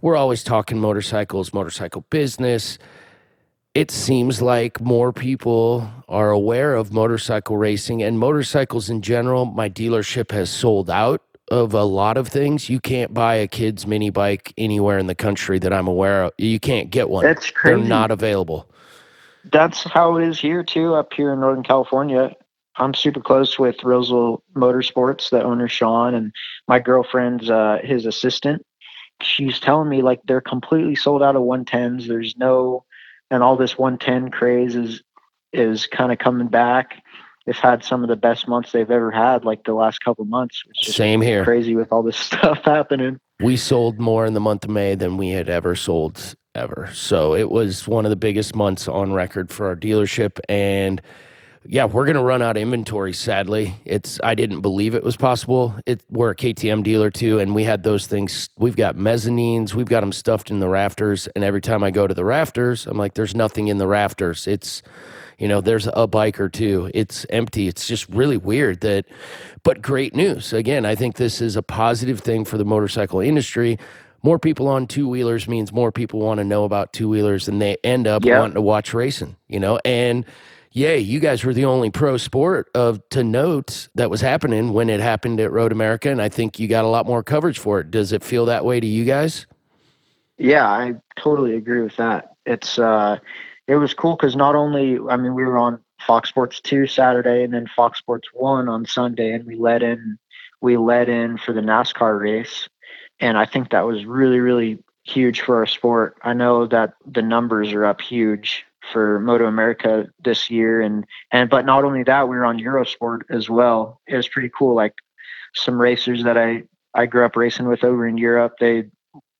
we're 0.00 0.16
always 0.16 0.44
talking 0.44 0.78
motorcycles, 0.78 1.52
motorcycle 1.52 2.02
business. 2.10 2.78
It 3.74 3.90
seems 3.90 4.40
like 4.40 4.80
more 4.80 5.12
people 5.12 5.90
are 6.08 6.30
aware 6.30 6.76
of 6.76 6.92
motorcycle 6.92 7.56
racing 7.56 8.04
and 8.04 8.20
motorcycles 8.20 8.88
in 8.88 9.02
general. 9.02 9.46
My 9.46 9.68
dealership 9.68 10.30
has 10.30 10.48
sold 10.48 10.88
out 10.90 11.22
of 11.58 11.74
a 11.74 11.84
lot 11.84 12.16
of 12.16 12.28
things. 12.28 12.68
You 12.68 12.80
can't 12.80 13.14
buy 13.14 13.36
a 13.36 13.46
kid's 13.46 13.86
mini 13.86 14.10
bike 14.10 14.52
anywhere 14.58 14.98
in 14.98 15.06
the 15.06 15.14
country 15.14 15.58
that 15.60 15.72
I'm 15.72 15.86
aware 15.86 16.24
of. 16.24 16.32
You 16.38 16.60
can't 16.60 16.90
get 16.90 17.08
one. 17.08 17.24
That's 17.24 17.50
crazy. 17.50 17.80
They're 17.80 17.88
not 17.88 18.10
available. 18.10 18.70
That's 19.52 19.84
how 19.84 20.16
it 20.16 20.26
is 20.26 20.40
here 20.40 20.62
too, 20.62 20.94
up 20.94 21.12
here 21.12 21.32
in 21.32 21.40
Northern 21.40 21.62
California. 21.62 22.34
I'm 22.76 22.94
super 22.94 23.20
close 23.20 23.58
with 23.58 23.84
Roseville 23.84 24.42
Motorsports, 24.54 25.30
the 25.30 25.42
owner 25.42 25.68
Sean, 25.68 26.14
and 26.14 26.32
my 26.66 26.80
girlfriend's 26.80 27.48
uh, 27.48 27.78
his 27.82 28.04
assistant. 28.06 28.64
She's 29.22 29.60
telling 29.60 29.88
me 29.88 30.02
like 30.02 30.20
they're 30.24 30.40
completely 30.40 30.96
sold 30.96 31.22
out 31.22 31.36
of 31.36 31.42
110s. 31.42 32.08
There's 32.08 32.36
no, 32.36 32.84
and 33.30 33.42
all 33.42 33.56
this 33.56 33.78
110 33.78 34.30
craze 34.30 34.74
is 34.74 35.02
is 35.52 35.86
kind 35.86 36.10
of 36.10 36.18
coming 36.18 36.48
back 36.48 37.03
they've 37.46 37.56
had 37.56 37.84
some 37.84 38.02
of 38.02 38.08
the 38.08 38.16
best 38.16 38.48
months 38.48 38.72
they've 38.72 38.90
ever 38.90 39.10
had, 39.10 39.44
like 39.44 39.64
the 39.64 39.74
last 39.74 40.00
couple 40.00 40.24
months. 40.24 40.62
Same 40.82 41.20
here. 41.20 41.44
Crazy 41.44 41.74
with 41.76 41.92
all 41.92 42.02
this 42.02 42.16
stuff 42.30 42.60
happening. 42.64 43.20
We 43.40 43.56
sold 43.56 44.00
more 44.00 44.26
in 44.26 44.34
the 44.34 44.40
month 44.40 44.64
of 44.64 44.70
May 44.70 44.94
than 44.94 45.16
we 45.16 45.30
had 45.30 45.48
ever 45.48 45.74
sold 45.74 46.34
ever. 46.54 46.88
So 46.92 47.34
it 47.34 47.50
was 47.50 47.88
one 47.88 48.06
of 48.06 48.10
the 48.10 48.16
biggest 48.16 48.54
months 48.54 48.86
on 48.86 49.12
record 49.12 49.50
for 49.50 49.66
our 49.66 49.76
dealership. 49.76 50.38
And 50.48 51.02
yeah, 51.66 51.86
we're 51.86 52.04
going 52.04 52.16
to 52.16 52.22
run 52.22 52.42
out 52.42 52.56
of 52.56 52.62
inventory. 52.62 53.12
Sadly, 53.12 53.74
it's 53.84 54.20
I 54.22 54.34
didn't 54.34 54.60
believe 54.60 54.94
it 54.94 55.02
was 55.02 55.16
possible. 55.16 55.74
It 55.86 56.02
we're 56.10 56.30
a 56.30 56.36
KTM 56.36 56.82
dealer 56.82 57.10
too, 57.10 57.38
and 57.38 57.54
we 57.54 57.64
had 57.64 57.82
those 57.82 58.06
things. 58.06 58.50
We've 58.58 58.76
got 58.76 58.96
mezzanines, 58.96 59.74
we've 59.74 59.86
got 59.86 60.00
them 60.00 60.12
stuffed 60.12 60.50
in 60.50 60.60
the 60.60 60.68
rafters, 60.68 61.26
and 61.28 61.42
every 61.42 61.60
time 61.60 61.82
I 61.82 61.90
go 61.90 62.06
to 62.06 62.14
the 62.14 62.24
rafters, 62.24 62.86
I'm 62.86 62.98
like, 62.98 63.14
there's 63.14 63.34
nothing 63.34 63.68
in 63.68 63.78
the 63.78 63.86
rafters. 63.86 64.46
It's 64.46 64.82
you 65.38 65.48
know, 65.48 65.60
there's 65.60 65.88
a 65.92 66.06
bike 66.06 66.38
or 66.40 66.48
two. 66.48 66.90
It's 66.94 67.26
empty. 67.30 67.66
It's 67.66 67.86
just 67.86 68.08
really 68.08 68.36
weird 68.36 68.80
that, 68.82 69.06
but 69.62 69.82
great 69.82 70.14
news. 70.14 70.52
Again, 70.52 70.86
I 70.86 70.94
think 70.94 71.16
this 71.16 71.40
is 71.40 71.56
a 71.56 71.62
positive 71.62 72.20
thing 72.20 72.44
for 72.44 72.56
the 72.56 72.64
motorcycle 72.64 73.20
industry. 73.20 73.78
More 74.22 74.38
people 74.38 74.68
on 74.68 74.86
two 74.86 75.08
wheelers 75.08 75.48
means 75.48 75.72
more 75.72 75.92
people 75.92 76.20
want 76.20 76.38
to 76.38 76.44
know 76.44 76.64
about 76.64 76.92
two 76.92 77.08
wheelers 77.08 77.48
and 77.48 77.60
they 77.60 77.76
end 77.84 78.06
up 78.06 78.24
yep. 78.24 78.38
wanting 78.38 78.54
to 78.54 78.62
watch 78.62 78.94
racing, 78.94 79.36
you 79.48 79.60
know, 79.60 79.78
and 79.84 80.24
yay, 80.74 80.98
you 80.98 81.20
guys 81.20 81.44
were 81.44 81.54
the 81.54 81.64
only 81.64 81.88
pro 81.88 82.18
sport 82.18 82.68
of 82.74 83.00
to 83.10 83.24
note 83.24 83.88
that 83.94 84.10
was 84.10 84.20
happening 84.20 84.72
when 84.72 84.90
it 84.90 85.00
happened 85.00 85.40
at 85.40 85.50
Road 85.50 85.72
America, 85.72 86.10
and 86.10 86.20
I 86.20 86.28
think 86.28 86.58
you 86.58 86.68
got 86.68 86.84
a 86.84 86.88
lot 86.88 87.06
more 87.06 87.22
coverage 87.22 87.58
for 87.58 87.80
it. 87.80 87.90
Does 87.90 88.12
it 88.12 88.22
feel 88.22 88.44
that 88.46 88.64
way 88.64 88.80
to 88.80 88.86
you 88.86 89.04
guys? 89.04 89.46
Yeah, 90.36 90.68
I 90.68 90.94
totally 91.16 91.56
agree 91.56 91.80
with 91.80 91.96
that. 91.96 92.32
It's 92.44 92.78
uh, 92.78 93.18
it 93.66 93.76
was 93.76 93.94
cool 93.94 94.16
because 94.16 94.36
not 94.36 94.54
only 94.54 94.98
I 95.08 95.16
mean 95.16 95.34
we 95.34 95.44
were 95.44 95.58
on 95.58 95.80
Fox 96.06 96.28
Sports 96.28 96.60
two 96.60 96.86
Saturday 96.86 97.44
and 97.44 97.54
then 97.54 97.66
Fox 97.74 97.98
Sports 97.98 98.28
one 98.34 98.68
on 98.68 98.84
Sunday, 98.84 99.32
and 99.32 99.46
we 99.46 99.54
let 99.54 99.82
in 99.82 100.18
we 100.60 100.76
let 100.76 101.08
in 101.08 101.38
for 101.38 101.52
the 101.52 101.60
NASCAR 101.60 102.20
race, 102.20 102.68
and 103.20 103.38
I 103.38 103.46
think 103.46 103.70
that 103.70 103.86
was 103.86 104.04
really 104.04 104.40
really 104.40 104.82
huge 105.04 105.42
for 105.42 105.58
our 105.58 105.66
sport. 105.66 106.16
I 106.22 106.32
know 106.32 106.66
that 106.66 106.94
the 107.06 107.22
numbers 107.22 107.72
are 107.72 107.84
up 107.84 108.00
huge 108.00 108.64
for 108.92 109.20
Moto 109.20 109.46
America 109.46 110.06
this 110.22 110.50
year, 110.50 110.80
and 110.80 111.04
and 111.30 111.50
but 111.50 111.64
not 111.64 111.84
only 111.84 112.02
that, 112.04 112.28
we 112.28 112.36
were 112.36 112.44
on 112.44 112.58
Eurosport 112.58 113.20
as 113.30 113.48
well. 113.48 114.00
It 114.06 114.16
was 114.16 114.28
pretty 114.28 114.50
cool. 114.56 114.74
Like 114.74 114.94
some 115.54 115.80
racers 115.80 116.24
that 116.24 116.36
I 116.36 116.64
I 116.94 117.06
grew 117.06 117.24
up 117.24 117.36
racing 117.36 117.66
with 117.66 117.84
over 117.84 118.06
in 118.06 118.18
Europe, 118.18 118.54
they 118.60 118.84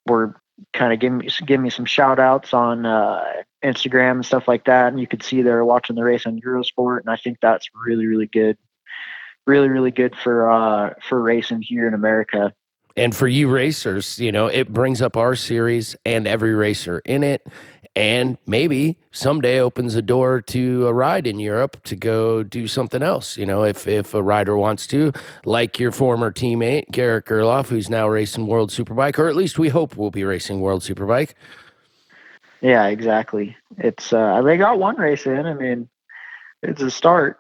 were 0.07 0.41
kind 0.73 0.93
of 0.93 1.01
giving 1.01 1.19
me 1.19 1.29
give 1.47 1.61
me 1.61 1.71
some 1.71 1.85
shout 1.85 2.19
outs 2.19 2.55
on 2.55 2.87
uh, 2.87 3.25
Instagram 3.65 4.13
and 4.13 4.27
stuff 4.27 4.49
like 4.49 4.65
that, 4.65 4.89
and 4.89 5.01
you 5.01 5.07
could 5.07 5.23
see 5.23 5.43
they're 5.43 5.65
watching 5.65 5.97
the 5.97 6.05
race 6.05 6.27
on 6.27 6.41
Eurosport, 6.41 7.01
and 7.01 7.11
I 7.11 7.17
think 7.17 7.39
that's 7.41 7.69
really 7.87 8.07
really 8.07 8.27
good, 8.27 8.57
really 9.47 9.69
really 9.69 9.91
good 9.91 10.17
for 10.17 10.51
uh, 10.51 10.95
for 11.09 11.21
racing 11.21 11.63
here 11.63 11.87
in 11.87 11.95
America. 11.95 12.53
And 12.97 13.15
for 13.15 13.27
you 13.27 13.51
racers, 13.51 14.21
you 14.21 14.31
know, 14.31 14.47
it 14.47 14.73
brings 14.73 15.03
up 15.03 15.17
our 15.17 15.35
series 15.35 15.97
and 16.07 16.29
every 16.29 16.55
racer 16.55 17.03
in 17.05 17.25
it 17.25 17.45
and 17.97 18.39
maybe 18.47 18.99
someday 19.13 19.61
opens 19.61 19.95
a 19.95 20.03
door 20.03 20.41
to 20.41 20.87
a 20.89 20.93
ride 20.93 21.27
in 21.27 21.39
Europe 21.39 21.83
to 21.85 21.95
go 21.95 22.43
do 22.43 22.67
something 22.67 23.03
else. 23.03 23.37
You 23.37 23.47
know, 23.47 23.63
if 23.63 23.87
if 23.87 24.15
a 24.15 24.23
rider 24.23 24.57
wants 24.57 24.87
to, 24.89 25.13
like 25.45 25.79
your 25.79 25.93
former 25.93 26.33
teammate 26.33 26.91
Garrett 26.91 27.27
Gerloff, 27.27 27.69
who's 27.69 27.89
now 27.89 28.09
racing 28.09 28.47
World 28.47 28.71
Superbike, 28.71 29.19
or 29.19 29.29
at 29.29 29.37
least 29.37 29.59
we 29.59 29.69
hope 29.69 29.97
will 29.97 30.11
be 30.11 30.25
racing 30.25 30.61
World 30.61 30.83
Superbike. 30.83 31.35
Yeah, 32.61 32.87
exactly. 32.87 33.57
It's 33.79 34.13
uh, 34.13 34.43
they 34.43 34.57
got 34.57 34.79
one 34.79 34.97
race 34.97 35.27
in. 35.27 35.47
I 35.47 35.55
mean, 35.55 35.89
it's 36.63 36.83
a 36.83 36.91
start. 36.91 37.39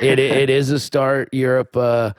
it 0.00 0.18
it 0.18 0.50
is 0.60 0.70
a 0.70 0.78
start. 0.78 1.32
Europe. 1.32 1.76
Uh, 1.76 2.12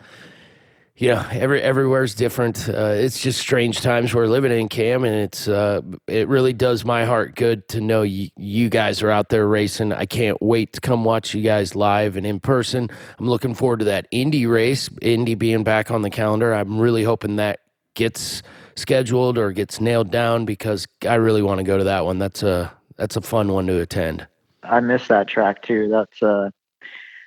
you 0.98 1.10
know, 1.10 1.26
every 1.30 1.62
everywhere's 1.62 2.16
different. 2.16 2.70
Uh, 2.70 2.94
it's 2.96 3.20
just 3.20 3.40
strange 3.40 3.82
times 3.82 4.14
we're 4.14 4.28
living 4.28 4.54
in, 4.54 4.70
Cam, 4.70 5.04
and 5.04 5.14
it's 5.14 5.46
uh, 5.46 5.82
it 6.08 6.30
really 6.30 6.54
does 6.54 6.86
my 6.86 7.04
heart 7.04 7.36
good 7.36 7.68
to 7.70 7.82
know 7.82 8.04
you, 8.04 8.30
you 8.38 8.70
guys 8.70 9.04
are 9.04 9.10
out 9.10 9.28
there 9.28 9.46
racing. 9.46 9.92
I 9.92 10.06
can't 10.06 10.42
wait 10.42 10.72
to 10.74 10.82
come 10.82 11.04
watch 11.04 11.34
you 11.34 11.42
guys 11.42 11.76
live 11.76 12.16
and 12.16 12.26
in 12.26 12.40
person. 12.40 12.90
I'm 13.20 13.28
looking 13.28 13.56
forward 13.56 13.80
to 13.80 13.86
that 13.86 14.08
Indy 14.12 14.46
race, 14.46 14.90
Indy 15.02 15.36
being 15.36 15.66
back 15.66 15.92
on 15.92 16.02
the 16.02 16.10
calendar. 16.10 16.54
I'm 16.54 16.80
really 16.80 17.04
hoping 17.04 17.36
that 17.36 17.60
gets 17.94 18.42
scheduled 18.78 19.38
or 19.38 19.52
gets 19.52 19.82
nailed 19.82 20.12
down 20.12 20.46
because 20.46 20.88
I 21.06 21.16
really 21.16 21.42
want 21.42 21.58
to 21.58 21.66
go 21.66 21.78
to 21.78 21.84
that 21.86 22.06
one. 22.06 22.20
That's 22.20 22.42
a 22.42 22.72
that's 22.96 23.18
a 23.18 23.22
fun 23.22 23.52
one 23.52 23.68
to 23.68 23.82
attend. 23.82 24.26
I 24.64 24.80
miss 24.80 25.10
that 25.10 25.28
track 25.28 25.62
too. 25.62 25.90
That's 25.90 26.22
a 26.22 26.54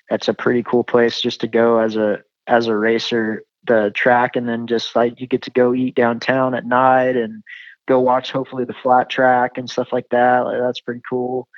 that's 0.09 0.29
a 0.29 0.33
pretty 0.33 0.63
cool 0.63 0.85
place 0.85 1.21
just 1.21 1.43
to 1.43 1.47
go 1.47 1.81
as 1.81 1.97
a 1.97 2.23
as 2.47 2.67
a 2.67 2.75
racer 2.75 3.43
the 3.69 3.93
track 3.95 4.35
and 4.35 4.49
then 4.49 4.67
just 4.67 4.97
like 4.97 5.21
you 5.21 5.27
get 5.27 5.43
to 5.43 5.51
go 5.51 5.73
eat 5.75 5.95
downtown 5.95 6.55
at 6.55 6.67
night 6.67 7.17
and 7.17 7.43
go 7.87 8.01
watch 8.01 8.33
hopefully 8.33 8.65
the 8.65 8.75
flat 8.75 9.09
track 9.09 9.53
and 9.57 9.71
stuff 9.71 9.93
like 9.93 10.09
that. 10.11 10.41
Like, 10.41 10.59
that's 10.59 10.81
pretty 10.81 11.03
cool. 11.09 11.49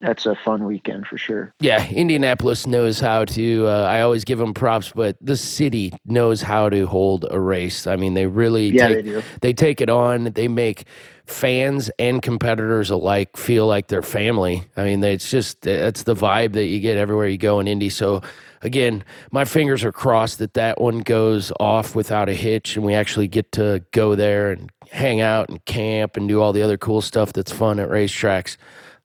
That's 0.00 0.26
a 0.26 0.34
fun 0.34 0.64
weekend 0.64 1.06
for 1.06 1.16
sure. 1.16 1.54
Yeah, 1.60 1.88
Indianapolis 1.88 2.66
knows 2.66 3.00
how 3.00 3.24
to. 3.26 3.66
Uh, 3.66 3.86
I 3.88 4.02
always 4.02 4.24
give 4.24 4.38
them 4.38 4.52
props, 4.52 4.92
but 4.94 5.16
the 5.20 5.36
city 5.36 5.94
knows 6.04 6.42
how 6.42 6.68
to 6.68 6.86
hold 6.86 7.24
a 7.30 7.40
race. 7.40 7.86
I 7.86 7.96
mean, 7.96 8.12
they 8.12 8.26
really 8.26 8.68
yeah, 8.68 8.88
take, 8.88 8.96
they, 8.96 9.02
do. 9.02 9.22
they 9.40 9.52
take 9.54 9.80
it 9.80 9.88
on. 9.88 10.24
They 10.24 10.48
make 10.48 10.84
fans 11.26 11.90
and 11.98 12.20
competitors 12.20 12.90
alike 12.90 13.34
feel 13.36 13.66
like 13.66 13.86
they're 13.86 14.02
family. 14.02 14.64
I 14.76 14.84
mean, 14.84 15.02
it's 15.02 15.30
just 15.30 15.62
that's 15.62 16.02
the 16.02 16.14
vibe 16.14 16.52
that 16.52 16.66
you 16.66 16.80
get 16.80 16.98
everywhere 16.98 17.28
you 17.28 17.38
go 17.38 17.60
in 17.60 17.68
Indy. 17.68 17.88
So 17.88 18.20
again, 18.64 19.04
my 19.30 19.44
fingers 19.44 19.84
are 19.84 19.92
crossed 19.92 20.38
that 20.38 20.54
that 20.54 20.80
one 20.80 21.00
goes 21.00 21.52
off 21.60 21.94
without 21.94 22.28
a 22.28 22.34
hitch 22.34 22.76
and 22.76 22.84
we 22.84 22.94
actually 22.94 23.28
get 23.28 23.52
to 23.52 23.84
go 23.92 24.14
there 24.14 24.50
and 24.50 24.72
hang 24.90 25.20
out 25.20 25.48
and 25.48 25.64
camp 25.64 26.16
and 26.16 26.28
do 26.28 26.40
all 26.40 26.52
the 26.52 26.62
other 26.62 26.78
cool 26.78 27.02
stuff 27.02 27.32
that's 27.32 27.52
fun 27.52 27.78
at 27.78 27.88
racetracks. 27.88 28.56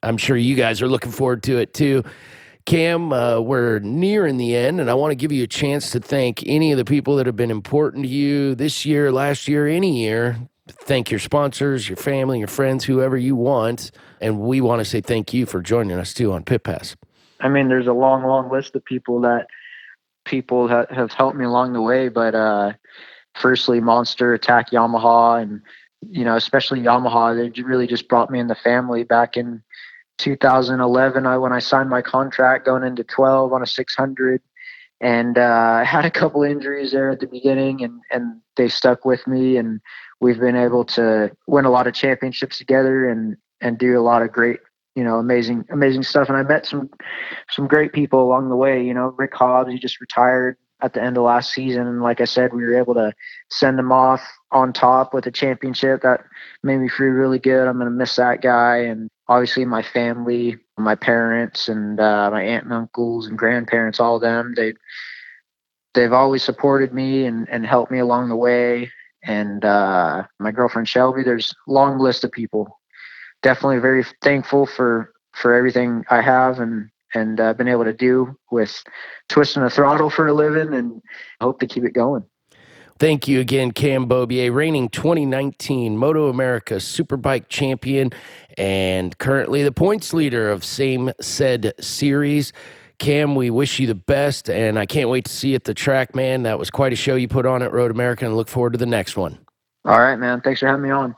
I'm 0.01 0.17
sure 0.17 0.37
you 0.37 0.55
guys 0.55 0.81
are 0.81 0.87
looking 0.87 1.11
forward 1.11 1.43
to 1.43 1.57
it 1.57 1.73
too. 1.73 2.03
Cam, 2.65 3.11
uh, 3.11 3.39
we're 3.39 3.79
nearing 3.79 4.37
the 4.37 4.55
end, 4.55 4.79
and 4.79 4.91
I 4.91 4.93
want 4.93 5.11
to 5.11 5.15
give 5.15 5.31
you 5.31 5.43
a 5.43 5.47
chance 5.47 5.91
to 5.91 5.99
thank 5.99 6.43
any 6.45 6.71
of 6.71 6.77
the 6.77 6.85
people 6.85 7.15
that 7.15 7.25
have 7.25 7.35
been 7.35 7.49
important 7.49 8.03
to 8.03 8.09
you 8.09 8.53
this 8.53 8.85
year, 8.85 9.11
last 9.11 9.47
year, 9.47 9.67
any 9.67 10.03
year. 10.03 10.37
Thank 10.67 11.09
your 11.09 11.19
sponsors, 11.19 11.89
your 11.89 11.95
family, 11.95 12.37
your 12.37 12.47
friends, 12.47 12.85
whoever 12.85 13.17
you 13.17 13.35
want. 13.35 13.89
And 14.21 14.39
we 14.39 14.61
want 14.61 14.81
to 14.81 14.85
say 14.85 15.01
thank 15.01 15.33
you 15.33 15.47
for 15.47 15.61
joining 15.63 15.97
us 15.97 16.13
too 16.13 16.31
on 16.31 16.43
Pit 16.43 16.63
Pass. 16.63 16.95
I 17.39 17.49
mean, 17.49 17.69
there's 17.69 17.87
a 17.87 17.93
long, 17.93 18.23
long 18.23 18.51
list 18.51 18.75
of 18.75 18.83
people 18.83 19.21
that 19.21 19.47
people 20.25 20.67
ha- 20.67 20.85
have 20.89 21.11
helped 21.13 21.37
me 21.37 21.45
along 21.45 21.73
the 21.73 21.81
way. 21.81 22.09
But 22.09 22.35
uh, 22.35 22.73
firstly, 23.35 23.79
Monster 23.79 24.33
Attack 24.33 24.71
Yamaha, 24.71 25.41
and 25.41 25.61
you 26.09 26.23
know, 26.23 26.35
especially 26.35 26.79
Yamaha, 26.81 27.35
they 27.53 27.61
really 27.61 27.87
just 27.87 28.07
brought 28.07 28.29
me 28.29 28.39
in 28.39 28.47
the 28.47 28.55
family 28.55 29.03
back 29.03 29.37
in 29.37 29.61
2011. 30.19 31.25
I 31.25 31.37
when 31.37 31.53
I 31.53 31.59
signed 31.59 31.89
my 31.89 32.01
contract 32.01 32.65
going 32.65 32.83
into 32.83 33.03
12 33.03 33.53
on 33.53 33.63
a 33.63 33.67
600, 33.67 34.41
and 35.01 35.37
uh, 35.37 35.79
I 35.81 35.83
had 35.83 36.05
a 36.05 36.11
couple 36.11 36.43
injuries 36.43 36.91
there 36.91 37.09
at 37.09 37.19
the 37.19 37.27
beginning, 37.27 37.83
and 37.83 38.01
and 38.11 38.41
they 38.55 38.67
stuck 38.67 39.05
with 39.05 39.25
me, 39.27 39.57
and 39.57 39.79
we've 40.19 40.39
been 40.39 40.57
able 40.57 40.83
to 40.85 41.31
win 41.47 41.65
a 41.65 41.71
lot 41.71 41.87
of 41.87 41.93
championships 41.93 42.57
together 42.57 43.09
and 43.09 43.37
and 43.61 43.77
do 43.77 43.99
a 43.99 44.03
lot 44.03 44.21
of 44.21 44.31
great 44.31 44.59
you 44.99 45.05
know, 45.05 45.15
amazing, 45.15 45.63
amazing 45.71 46.03
stuff. 46.03 46.27
And 46.27 46.35
I 46.35 46.43
met 46.43 46.65
some, 46.65 46.89
some 47.49 47.67
great 47.67 47.93
people 47.93 48.21
along 48.21 48.49
the 48.49 48.57
way. 48.57 48.83
You 48.83 48.93
know, 48.93 49.15
Rick 49.17 49.33
Hobbs, 49.33 49.71
he 49.71 49.79
just 49.79 50.01
retired 50.01 50.57
at 50.81 50.91
the 50.93 51.01
end 51.01 51.15
of 51.15 51.23
last 51.23 51.53
season, 51.53 51.87
and 51.87 52.01
like 52.01 52.19
I 52.19 52.25
said, 52.25 52.53
we 52.53 52.63
were 52.63 52.77
able 52.77 52.93
to 52.95 53.13
send 53.49 53.79
him 53.79 53.91
off 53.93 54.21
on 54.51 54.73
top 54.73 55.13
with 55.13 55.25
a 55.25 55.31
championship. 55.31 56.01
That 56.01 56.21
made 56.63 56.79
me 56.79 56.89
feel 56.89 57.07
really 57.07 57.39
good. 57.39 57.67
I'm 57.67 57.77
gonna 57.77 57.91
miss 57.91 58.17
that 58.17 58.41
guy, 58.41 58.77
and 58.77 59.09
obviously 59.29 59.63
my 59.63 59.83
family, 59.83 60.57
my 60.77 60.95
parents, 60.95 61.69
and 61.69 61.99
uh, 61.99 62.29
my 62.31 62.43
aunt 62.43 62.65
and 62.65 62.73
uncles 62.73 63.27
and 63.27 63.37
grandparents, 63.37 63.99
all 64.01 64.15
of 64.17 64.21
them. 64.21 64.53
They 64.55 64.73
they've 65.93 66.13
always 66.13 66.43
supported 66.43 66.93
me 66.93 67.25
and, 67.25 67.47
and 67.49 67.65
helped 67.65 67.91
me 67.91 67.99
along 67.99 68.29
the 68.29 68.35
way. 68.35 68.91
And 69.23 69.63
uh, 69.65 70.23
my 70.39 70.51
girlfriend 70.51 70.87
Shelby, 70.87 71.23
there's 71.23 71.53
long 71.67 71.99
list 71.99 72.23
of 72.23 72.31
people 72.31 72.78
definitely 73.41 73.79
very 73.79 74.05
thankful 74.21 74.65
for 74.65 75.11
for 75.33 75.53
everything 75.53 76.03
I 76.09 76.21
have 76.21 76.59
and 76.59 76.89
and 77.13 77.39
uh, 77.39 77.53
been 77.53 77.67
able 77.67 77.85
to 77.85 77.93
do 77.93 78.35
with 78.51 78.83
twisting 79.29 79.63
the 79.63 79.69
throttle 79.69 80.09
for 80.09 80.27
a 80.27 80.33
living 80.33 80.73
and 80.73 81.01
hope 81.41 81.59
to 81.59 81.67
keep 81.67 81.83
it 81.83 81.93
going. 81.93 82.23
Thank 82.99 83.27
you 83.27 83.39
again, 83.39 83.71
Cam 83.71 84.07
Beaubier, 84.07 84.53
reigning 84.53 84.89
2019 84.89 85.97
Moto 85.97 86.27
America 86.27 86.75
Superbike 86.75 87.47
champion 87.47 88.11
and 88.57 89.17
currently 89.17 89.63
the 89.63 89.71
points 89.71 90.13
leader 90.13 90.51
of 90.51 90.65
same 90.65 91.11
said 91.21 91.73
series. 91.79 92.51
Cam, 92.99 93.35
we 93.35 93.49
wish 93.49 93.79
you 93.79 93.87
the 93.87 93.95
best, 93.95 94.49
and 94.49 94.77
I 94.77 94.85
can't 94.85 95.09
wait 95.09 95.23
to 95.23 95.31
see 95.31 95.49
you 95.49 95.55
at 95.55 95.63
the 95.63 95.73
track, 95.73 96.13
man. 96.13 96.43
That 96.43 96.59
was 96.59 96.69
quite 96.69 96.91
a 96.91 96.97
show 96.97 97.15
you 97.15 97.29
put 97.29 97.45
on 97.45 97.61
at 97.61 97.71
Road 97.71 97.91
America, 97.91 98.25
and 98.25 98.35
look 98.35 98.49
forward 98.49 98.73
to 98.73 98.77
the 98.77 98.85
next 98.85 99.15
one. 99.15 99.39
All 99.85 99.99
right, 99.99 100.17
man. 100.17 100.41
Thanks 100.41 100.59
for 100.59 100.67
having 100.67 100.81
me 100.81 100.89
on. 100.89 101.15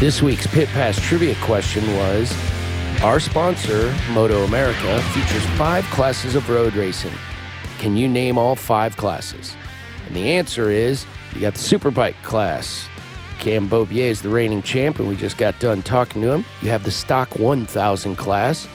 This 0.00 0.22
week's 0.22 0.46
Pit 0.46 0.68
Pass 0.68 0.96
trivia 1.00 1.34
question 1.42 1.84
was 1.96 2.32
Our 3.02 3.18
sponsor, 3.18 3.92
Moto 4.12 4.44
America, 4.44 5.02
features 5.12 5.44
five 5.56 5.84
classes 5.86 6.36
of 6.36 6.48
road 6.48 6.76
racing. 6.76 7.12
Can 7.80 7.96
you 7.96 8.06
name 8.06 8.38
all 8.38 8.54
five 8.54 8.96
classes? 8.96 9.56
And 10.06 10.14
the 10.14 10.30
answer 10.30 10.70
is 10.70 11.04
you 11.34 11.40
got 11.40 11.54
the 11.54 11.58
Superbike 11.58 12.14
class, 12.22 12.88
Cam 13.40 13.68
Beaubier 13.68 14.04
is 14.04 14.22
the 14.22 14.28
reigning 14.28 14.62
champ, 14.62 15.00
and 15.00 15.08
we 15.08 15.16
just 15.16 15.36
got 15.36 15.58
done 15.58 15.82
talking 15.82 16.22
to 16.22 16.30
him. 16.30 16.44
You 16.62 16.70
have 16.70 16.84
the 16.84 16.92
Stock 16.92 17.36
1000 17.36 18.14
class, 18.14 18.66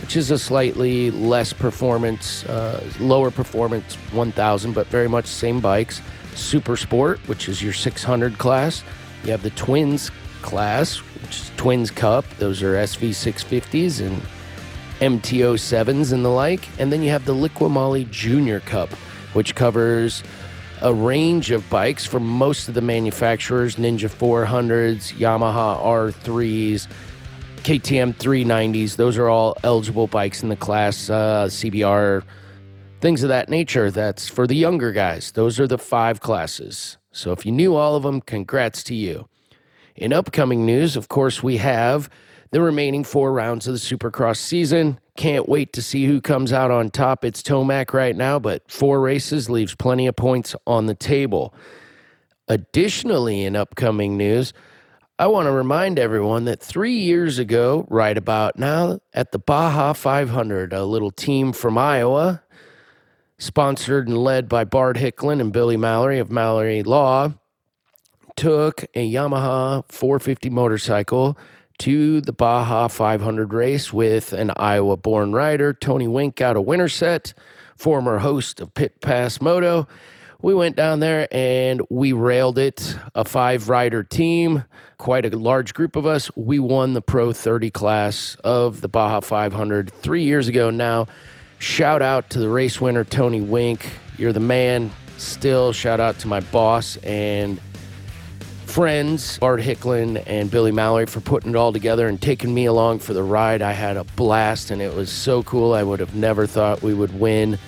which 0.00 0.16
is 0.16 0.32
a 0.32 0.38
slightly 0.40 1.12
less 1.12 1.52
performance, 1.52 2.44
uh, 2.46 2.84
lower 2.98 3.30
performance 3.30 3.94
1000, 4.10 4.72
but 4.72 4.88
very 4.88 5.08
much 5.08 5.26
same 5.26 5.60
bikes. 5.60 6.02
Super 6.34 6.76
Sport, 6.76 7.20
which 7.28 7.48
is 7.48 7.62
your 7.62 7.72
600 7.72 8.38
class. 8.38 8.82
You 9.22 9.30
have 9.30 9.44
the 9.44 9.50
Twins 9.50 10.10
class, 10.42 10.98
which 10.98 11.36
is 11.40 11.52
Twins 11.56 11.90
Cup. 11.90 12.24
Those 12.38 12.62
are 12.62 12.74
SV 12.74 13.10
650s 13.10 14.06
and 14.06 14.22
MT-07s 15.00 16.12
and 16.12 16.24
the 16.24 16.28
like. 16.28 16.68
And 16.78 16.92
then 16.92 17.02
you 17.02 17.10
have 17.10 17.24
the 17.24 17.34
Liqui 17.34 18.10
Junior 18.10 18.60
Cup, 18.60 18.90
which 19.32 19.54
covers 19.54 20.22
a 20.80 20.92
range 20.94 21.50
of 21.50 21.68
bikes 21.70 22.06
from 22.06 22.26
most 22.26 22.68
of 22.68 22.74
the 22.74 22.80
manufacturers 22.80 23.76
Ninja 23.76 24.08
400s, 24.08 25.12
Yamaha 25.14 25.82
R3s, 25.82 26.88
KTM 27.58 28.14
390s. 28.16 28.96
Those 28.96 29.18
are 29.18 29.28
all 29.28 29.56
eligible 29.62 30.06
bikes 30.06 30.42
in 30.42 30.48
the 30.48 30.56
class, 30.56 31.10
uh, 31.10 31.46
CBR, 31.46 32.22
things 33.00 33.22
of 33.22 33.28
that 33.28 33.48
nature. 33.48 33.90
That's 33.90 34.28
for 34.28 34.46
the 34.46 34.54
younger 34.56 34.92
guys. 34.92 35.32
Those 35.32 35.58
are 35.58 35.66
the 35.66 35.78
five 35.78 36.20
classes. 36.20 36.96
So 37.12 37.32
if 37.32 37.44
you 37.44 37.52
knew 37.52 37.74
all 37.74 37.96
of 37.96 38.04
them, 38.04 38.20
congrats 38.20 38.82
to 38.84 38.94
you. 38.94 39.28
In 39.98 40.12
upcoming 40.12 40.64
news, 40.64 40.94
of 40.94 41.08
course, 41.08 41.42
we 41.42 41.56
have 41.56 42.08
the 42.52 42.62
remaining 42.62 43.02
four 43.02 43.32
rounds 43.32 43.66
of 43.66 43.72
the 43.72 43.80
Supercross 43.80 44.36
season. 44.36 45.00
Can't 45.16 45.48
wait 45.48 45.72
to 45.72 45.82
see 45.82 46.06
who 46.06 46.20
comes 46.20 46.52
out 46.52 46.70
on 46.70 46.90
top. 46.90 47.24
It's 47.24 47.42
Tomac 47.42 47.92
right 47.92 48.14
now, 48.14 48.38
but 48.38 48.70
four 48.70 49.00
races 49.00 49.50
leaves 49.50 49.74
plenty 49.74 50.06
of 50.06 50.14
points 50.14 50.54
on 50.68 50.86
the 50.86 50.94
table. 50.94 51.52
Additionally, 52.46 53.44
in 53.44 53.56
upcoming 53.56 54.16
news, 54.16 54.52
I 55.18 55.26
want 55.26 55.46
to 55.46 55.52
remind 55.52 55.98
everyone 55.98 56.44
that 56.44 56.62
three 56.62 56.96
years 56.96 57.40
ago, 57.40 57.84
right 57.90 58.16
about 58.16 58.56
now, 58.56 59.00
at 59.12 59.32
the 59.32 59.40
Baja 59.40 59.94
500, 59.94 60.72
a 60.72 60.84
little 60.84 61.10
team 61.10 61.52
from 61.52 61.76
Iowa, 61.76 62.44
sponsored 63.36 64.06
and 64.06 64.16
led 64.16 64.48
by 64.48 64.62
Bart 64.62 64.96
Hicklin 64.96 65.40
and 65.40 65.52
Billy 65.52 65.76
Mallory 65.76 66.20
of 66.20 66.30
Mallory 66.30 66.84
Law, 66.84 67.32
took 68.38 68.84
a 68.94 69.12
Yamaha 69.12 69.84
450 69.88 70.48
motorcycle 70.50 71.36
to 71.78 72.20
the 72.20 72.32
Baja 72.32 72.86
500 72.86 73.52
race 73.52 73.92
with 73.92 74.32
an 74.32 74.52
Iowa 74.56 74.96
born 74.96 75.32
rider, 75.32 75.72
Tony 75.72 76.06
Wink 76.06 76.40
out 76.40 76.56
of 76.56 76.64
Winterset, 76.64 77.34
former 77.76 78.18
host 78.18 78.60
of 78.60 78.72
Pit 78.74 79.00
Pass 79.00 79.40
Moto. 79.40 79.88
We 80.40 80.54
went 80.54 80.76
down 80.76 81.00
there 81.00 81.26
and 81.32 81.82
we 81.90 82.12
railed 82.12 82.58
it, 82.58 82.96
a 83.12 83.24
five 83.24 83.68
rider 83.68 84.04
team, 84.04 84.62
quite 84.98 85.26
a 85.26 85.36
large 85.36 85.74
group 85.74 85.96
of 85.96 86.06
us. 86.06 86.30
We 86.36 86.60
won 86.60 86.92
the 86.92 87.02
Pro 87.02 87.32
30 87.32 87.72
class 87.72 88.36
of 88.44 88.82
the 88.82 88.88
Baja 88.88 89.18
500 89.18 89.90
three 89.90 90.22
years 90.22 90.46
ago 90.46 90.70
now. 90.70 91.08
Shout 91.58 92.02
out 92.02 92.30
to 92.30 92.38
the 92.38 92.48
race 92.48 92.80
winner, 92.80 93.02
Tony 93.02 93.40
Wink. 93.40 93.90
You're 94.16 94.32
the 94.32 94.38
man. 94.38 94.92
Still, 95.16 95.72
shout 95.72 95.98
out 95.98 96.20
to 96.20 96.28
my 96.28 96.38
boss 96.38 96.96
and 96.98 97.60
friends, 98.68 99.38
Bart 99.38 99.60
Hicklin 99.60 100.22
and 100.26 100.50
Billy 100.50 100.70
Mallory, 100.70 101.06
for 101.06 101.20
putting 101.20 101.50
it 101.50 101.56
all 101.56 101.72
together 101.72 102.06
and 102.06 102.20
taking 102.20 102.52
me 102.52 102.66
along 102.66 103.00
for 103.00 103.14
the 103.14 103.22
ride. 103.22 103.62
I 103.62 103.72
had 103.72 103.96
a 103.96 104.04
blast, 104.04 104.70
and 104.70 104.82
it 104.82 104.94
was 104.94 105.10
so 105.10 105.42
cool. 105.42 105.72
I 105.72 105.82
would 105.82 106.00
have 106.00 106.14
never 106.14 106.46
thought 106.46 106.82
we 106.82 106.94
would 106.94 107.18
win, 107.18 107.58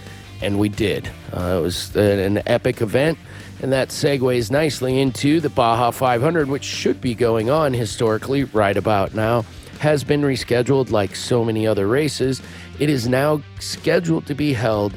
and 0.42 0.58
we 0.58 0.68
did. 0.68 1.10
Uh, 1.32 1.56
it 1.58 1.62
was 1.62 1.96
an 1.96 2.42
epic 2.46 2.80
event, 2.80 3.18
and 3.62 3.72
that 3.72 3.88
segues 3.88 4.50
nicely 4.50 5.00
into 5.00 5.40
the 5.40 5.48
Baja 5.48 5.90
500, 5.90 6.48
which 6.48 6.64
should 6.64 7.00
be 7.00 7.14
going 7.14 7.50
on 7.50 7.72
historically 7.72 8.44
right 8.44 8.76
about 8.76 9.14
now. 9.14 9.44
Has 9.80 10.04
been 10.04 10.22
rescheduled 10.22 10.90
like 10.90 11.16
so 11.16 11.44
many 11.44 11.66
other 11.66 11.88
races. 11.88 12.42
It 12.78 12.90
is 12.90 13.08
now 13.08 13.42
scheduled 13.58 14.26
to 14.26 14.34
be 14.34 14.52
held 14.52 14.94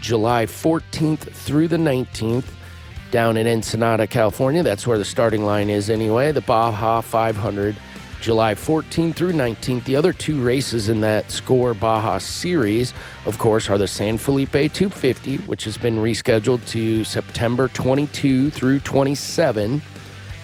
July 0.00 0.46
14th 0.46 1.30
through 1.32 1.68
the 1.68 1.78
19th 1.78 2.44
down 3.10 3.36
in 3.36 3.46
Ensenada, 3.46 4.06
California. 4.06 4.62
That's 4.62 4.86
where 4.86 4.98
the 4.98 5.04
starting 5.04 5.44
line 5.44 5.70
is 5.70 5.90
anyway. 5.90 6.32
The 6.32 6.40
Baja 6.40 7.00
500, 7.00 7.76
July 8.20 8.54
14th 8.54 9.14
through 9.14 9.32
19th. 9.32 9.84
The 9.84 9.96
other 9.96 10.12
two 10.12 10.42
races 10.42 10.88
in 10.88 11.00
that 11.02 11.30
Score 11.30 11.74
Baja 11.74 12.18
series, 12.18 12.92
of 13.24 13.38
course, 13.38 13.70
are 13.70 13.78
the 13.78 13.88
San 13.88 14.18
Felipe 14.18 14.52
250, 14.52 15.38
which 15.38 15.64
has 15.64 15.78
been 15.78 15.96
rescheduled 15.96 16.66
to 16.68 17.04
September 17.04 17.68
22 17.68 18.50
through 18.50 18.80
27. 18.80 19.82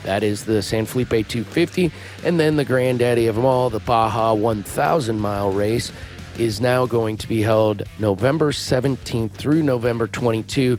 That 0.05 0.23
is 0.23 0.45
the 0.45 0.63
San 0.63 0.87
Felipe 0.87 1.11
250. 1.29 1.93
And 2.25 2.39
then 2.39 2.57
the 2.57 2.65
granddaddy 2.65 3.27
of 3.27 3.37
them 3.37 3.45
all, 3.45 3.71
the 3.71 3.81
Baja 3.81 4.35
1000 4.35 5.19
mile 5.19 5.53
race, 5.53 5.93
is 6.39 6.61
now 6.61 6.87
going 6.87 7.17
to 7.19 7.29
be 7.29 7.43
held 7.43 7.83
November 7.99 8.53
17th 8.53 9.33
through 9.33 9.63
November 9.63 10.07
22. 10.07 10.79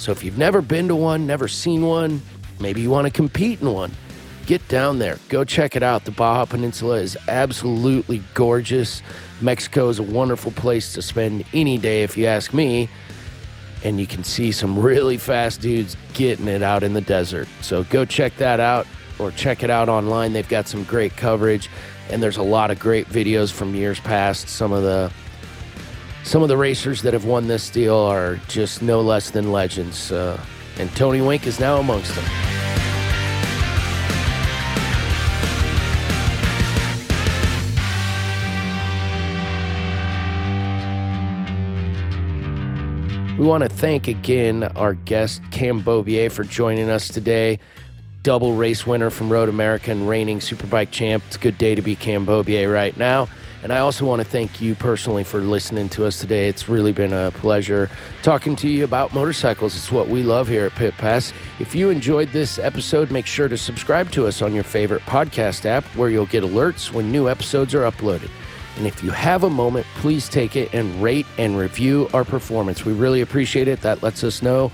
So 0.00 0.12
if 0.12 0.24
you've 0.24 0.38
never 0.38 0.62
been 0.62 0.88
to 0.88 0.96
one, 0.96 1.26
never 1.26 1.46
seen 1.46 1.82
one, 1.82 2.22
maybe 2.58 2.80
you 2.80 2.88
want 2.88 3.06
to 3.06 3.12
compete 3.12 3.60
in 3.60 3.70
one, 3.70 3.92
get 4.46 4.66
down 4.66 4.98
there. 4.98 5.18
Go 5.28 5.44
check 5.44 5.76
it 5.76 5.82
out. 5.82 6.06
The 6.06 6.10
Baja 6.10 6.46
Peninsula 6.46 6.96
is 6.96 7.18
absolutely 7.28 8.22
gorgeous. 8.32 9.02
Mexico 9.42 9.90
is 9.90 9.98
a 9.98 10.02
wonderful 10.02 10.52
place 10.52 10.94
to 10.94 11.02
spend 11.02 11.44
any 11.52 11.76
day, 11.76 12.02
if 12.02 12.16
you 12.16 12.24
ask 12.24 12.54
me. 12.54 12.88
And 13.84 14.00
you 14.00 14.06
can 14.06 14.24
see 14.24 14.52
some 14.52 14.78
really 14.78 15.18
fast 15.18 15.60
dudes 15.60 15.98
getting 16.14 16.48
it 16.48 16.62
out 16.62 16.82
in 16.82 16.94
the 16.94 17.02
desert. 17.02 17.46
So 17.60 17.84
go 17.84 18.06
check 18.06 18.34
that 18.38 18.58
out 18.58 18.86
or 19.18 19.30
check 19.32 19.62
it 19.62 19.68
out 19.68 19.90
online. 19.90 20.32
They've 20.32 20.48
got 20.48 20.66
some 20.66 20.84
great 20.84 21.14
coverage, 21.18 21.68
and 22.08 22.22
there's 22.22 22.38
a 22.38 22.42
lot 22.42 22.70
of 22.70 22.78
great 22.78 23.06
videos 23.06 23.52
from 23.52 23.74
years 23.74 24.00
past. 24.00 24.48
Some 24.48 24.72
of 24.72 24.82
the 24.82 25.12
some 26.22 26.42
of 26.42 26.48
the 26.48 26.56
racers 26.56 27.02
that 27.02 27.12
have 27.12 27.24
won 27.24 27.48
this 27.48 27.70
deal 27.70 27.96
are 27.96 28.36
just 28.48 28.82
no 28.82 29.00
less 29.00 29.30
than 29.30 29.52
legends. 29.52 30.12
Uh, 30.12 30.40
and 30.78 30.90
Tony 30.96 31.20
Wink 31.20 31.46
is 31.46 31.58
now 31.58 31.78
amongst 31.78 32.14
them. 32.14 32.24
We 43.38 43.46
want 43.46 43.62
to 43.62 43.70
thank 43.70 44.06
again 44.06 44.64
our 44.64 44.92
guest, 44.92 45.40
Cam 45.50 45.82
Beaubier, 45.82 46.30
for 46.30 46.44
joining 46.44 46.90
us 46.90 47.08
today. 47.08 47.58
Double 48.22 48.54
race 48.54 48.86
winner 48.86 49.08
from 49.08 49.32
Road 49.32 49.48
America 49.48 49.90
and 49.90 50.06
reigning 50.06 50.40
Superbike 50.40 50.90
champ. 50.90 51.24
It's 51.26 51.36
a 51.36 51.38
good 51.38 51.56
day 51.56 51.74
to 51.74 51.80
be 51.80 51.96
Cam 51.96 52.26
Beaubier 52.26 52.70
right 52.70 52.94
now. 52.98 53.28
And 53.62 53.72
I 53.72 53.80
also 53.80 54.06
want 54.06 54.22
to 54.22 54.24
thank 54.24 54.60
you 54.60 54.74
personally 54.74 55.22
for 55.22 55.40
listening 55.40 55.90
to 55.90 56.06
us 56.06 56.18
today. 56.18 56.48
It's 56.48 56.68
really 56.68 56.92
been 56.92 57.12
a 57.12 57.30
pleasure 57.30 57.90
talking 58.22 58.56
to 58.56 58.68
you 58.68 58.84
about 58.84 59.12
motorcycles. 59.12 59.76
It's 59.76 59.92
what 59.92 60.08
we 60.08 60.22
love 60.22 60.48
here 60.48 60.64
at 60.64 60.72
Pit 60.72 60.94
Pass. 60.96 61.34
If 61.58 61.74
you 61.74 61.90
enjoyed 61.90 62.30
this 62.30 62.58
episode, 62.58 63.10
make 63.10 63.26
sure 63.26 63.48
to 63.48 63.58
subscribe 63.58 64.10
to 64.12 64.26
us 64.26 64.40
on 64.40 64.54
your 64.54 64.64
favorite 64.64 65.02
podcast 65.02 65.66
app 65.66 65.84
where 65.94 66.08
you'll 66.08 66.24
get 66.26 66.42
alerts 66.42 66.90
when 66.90 67.12
new 67.12 67.28
episodes 67.28 67.74
are 67.74 67.90
uploaded. 67.90 68.30
And 68.78 68.86
if 68.86 69.04
you 69.04 69.10
have 69.10 69.44
a 69.44 69.50
moment, 69.50 69.86
please 69.96 70.26
take 70.26 70.56
it 70.56 70.72
and 70.72 71.02
rate 71.02 71.26
and 71.36 71.58
review 71.58 72.08
our 72.14 72.24
performance. 72.24 72.86
We 72.86 72.94
really 72.94 73.20
appreciate 73.20 73.68
it. 73.68 73.82
That 73.82 74.02
lets 74.02 74.24
us 74.24 74.40
know 74.40 74.72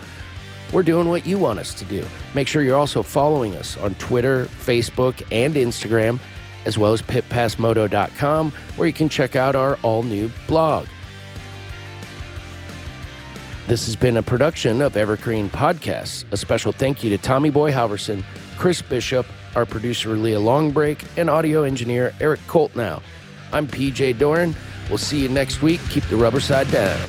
we're 0.72 0.84
doing 0.84 1.08
what 1.08 1.26
you 1.26 1.38
want 1.38 1.58
us 1.58 1.74
to 1.74 1.84
do. 1.86 2.04
Make 2.34 2.46
sure 2.46 2.62
you're 2.62 2.78
also 2.78 3.02
following 3.02 3.56
us 3.56 3.76
on 3.78 3.96
Twitter, 3.96 4.44
Facebook, 4.44 5.26
and 5.32 5.54
Instagram 5.56 6.20
as 6.66 6.76
well 6.76 6.92
as 6.92 7.00
pitpassmoto.com, 7.00 8.52
where 8.76 8.86
you 8.86 8.92
can 8.92 9.08
check 9.08 9.36
out 9.36 9.56
our 9.56 9.78
all 9.82 10.02
new 10.02 10.30
blog. 10.46 10.86
This 13.66 13.86
has 13.86 13.96
been 13.96 14.16
a 14.16 14.22
production 14.22 14.80
of 14.80 14.96
Evergreen 14.96 15.48
Podcasts. 15.48 16.24
A 16.30 16.36
special 16.36 16.70
thank 16.72 17.02
you 17.02 17.10
to 17.10 17.18
Tommy 17.18 17.50
Boy 17.50 17.72
Halverson, 17.72 18.22
Chris 18.58 18.80
Bishop, 18.80 19.26
our 19.56 19.66
producer 19.66 20.10
Leah 20.10 20.38
Longbreak, 20.38 21.04
and 21.16 21.28
audio 21.28 21.64
engineer 21.64 22.14
Eric 22.20 22.40
Coltnow. 22.46 23.02
I'm 23.52 23.66
PJ 23.66 24.18
Doran. 24.18 24.54
We'll 24.88 24.98
see 24.98 25.20
you 25.20 25.28
next 25.28 25.62
week. 25.62 25.80
Keep 25.90 26.04
the 26.04 26.16
rubber 26.16 26.40
side 26.40 26.70
down. 26.70 27.08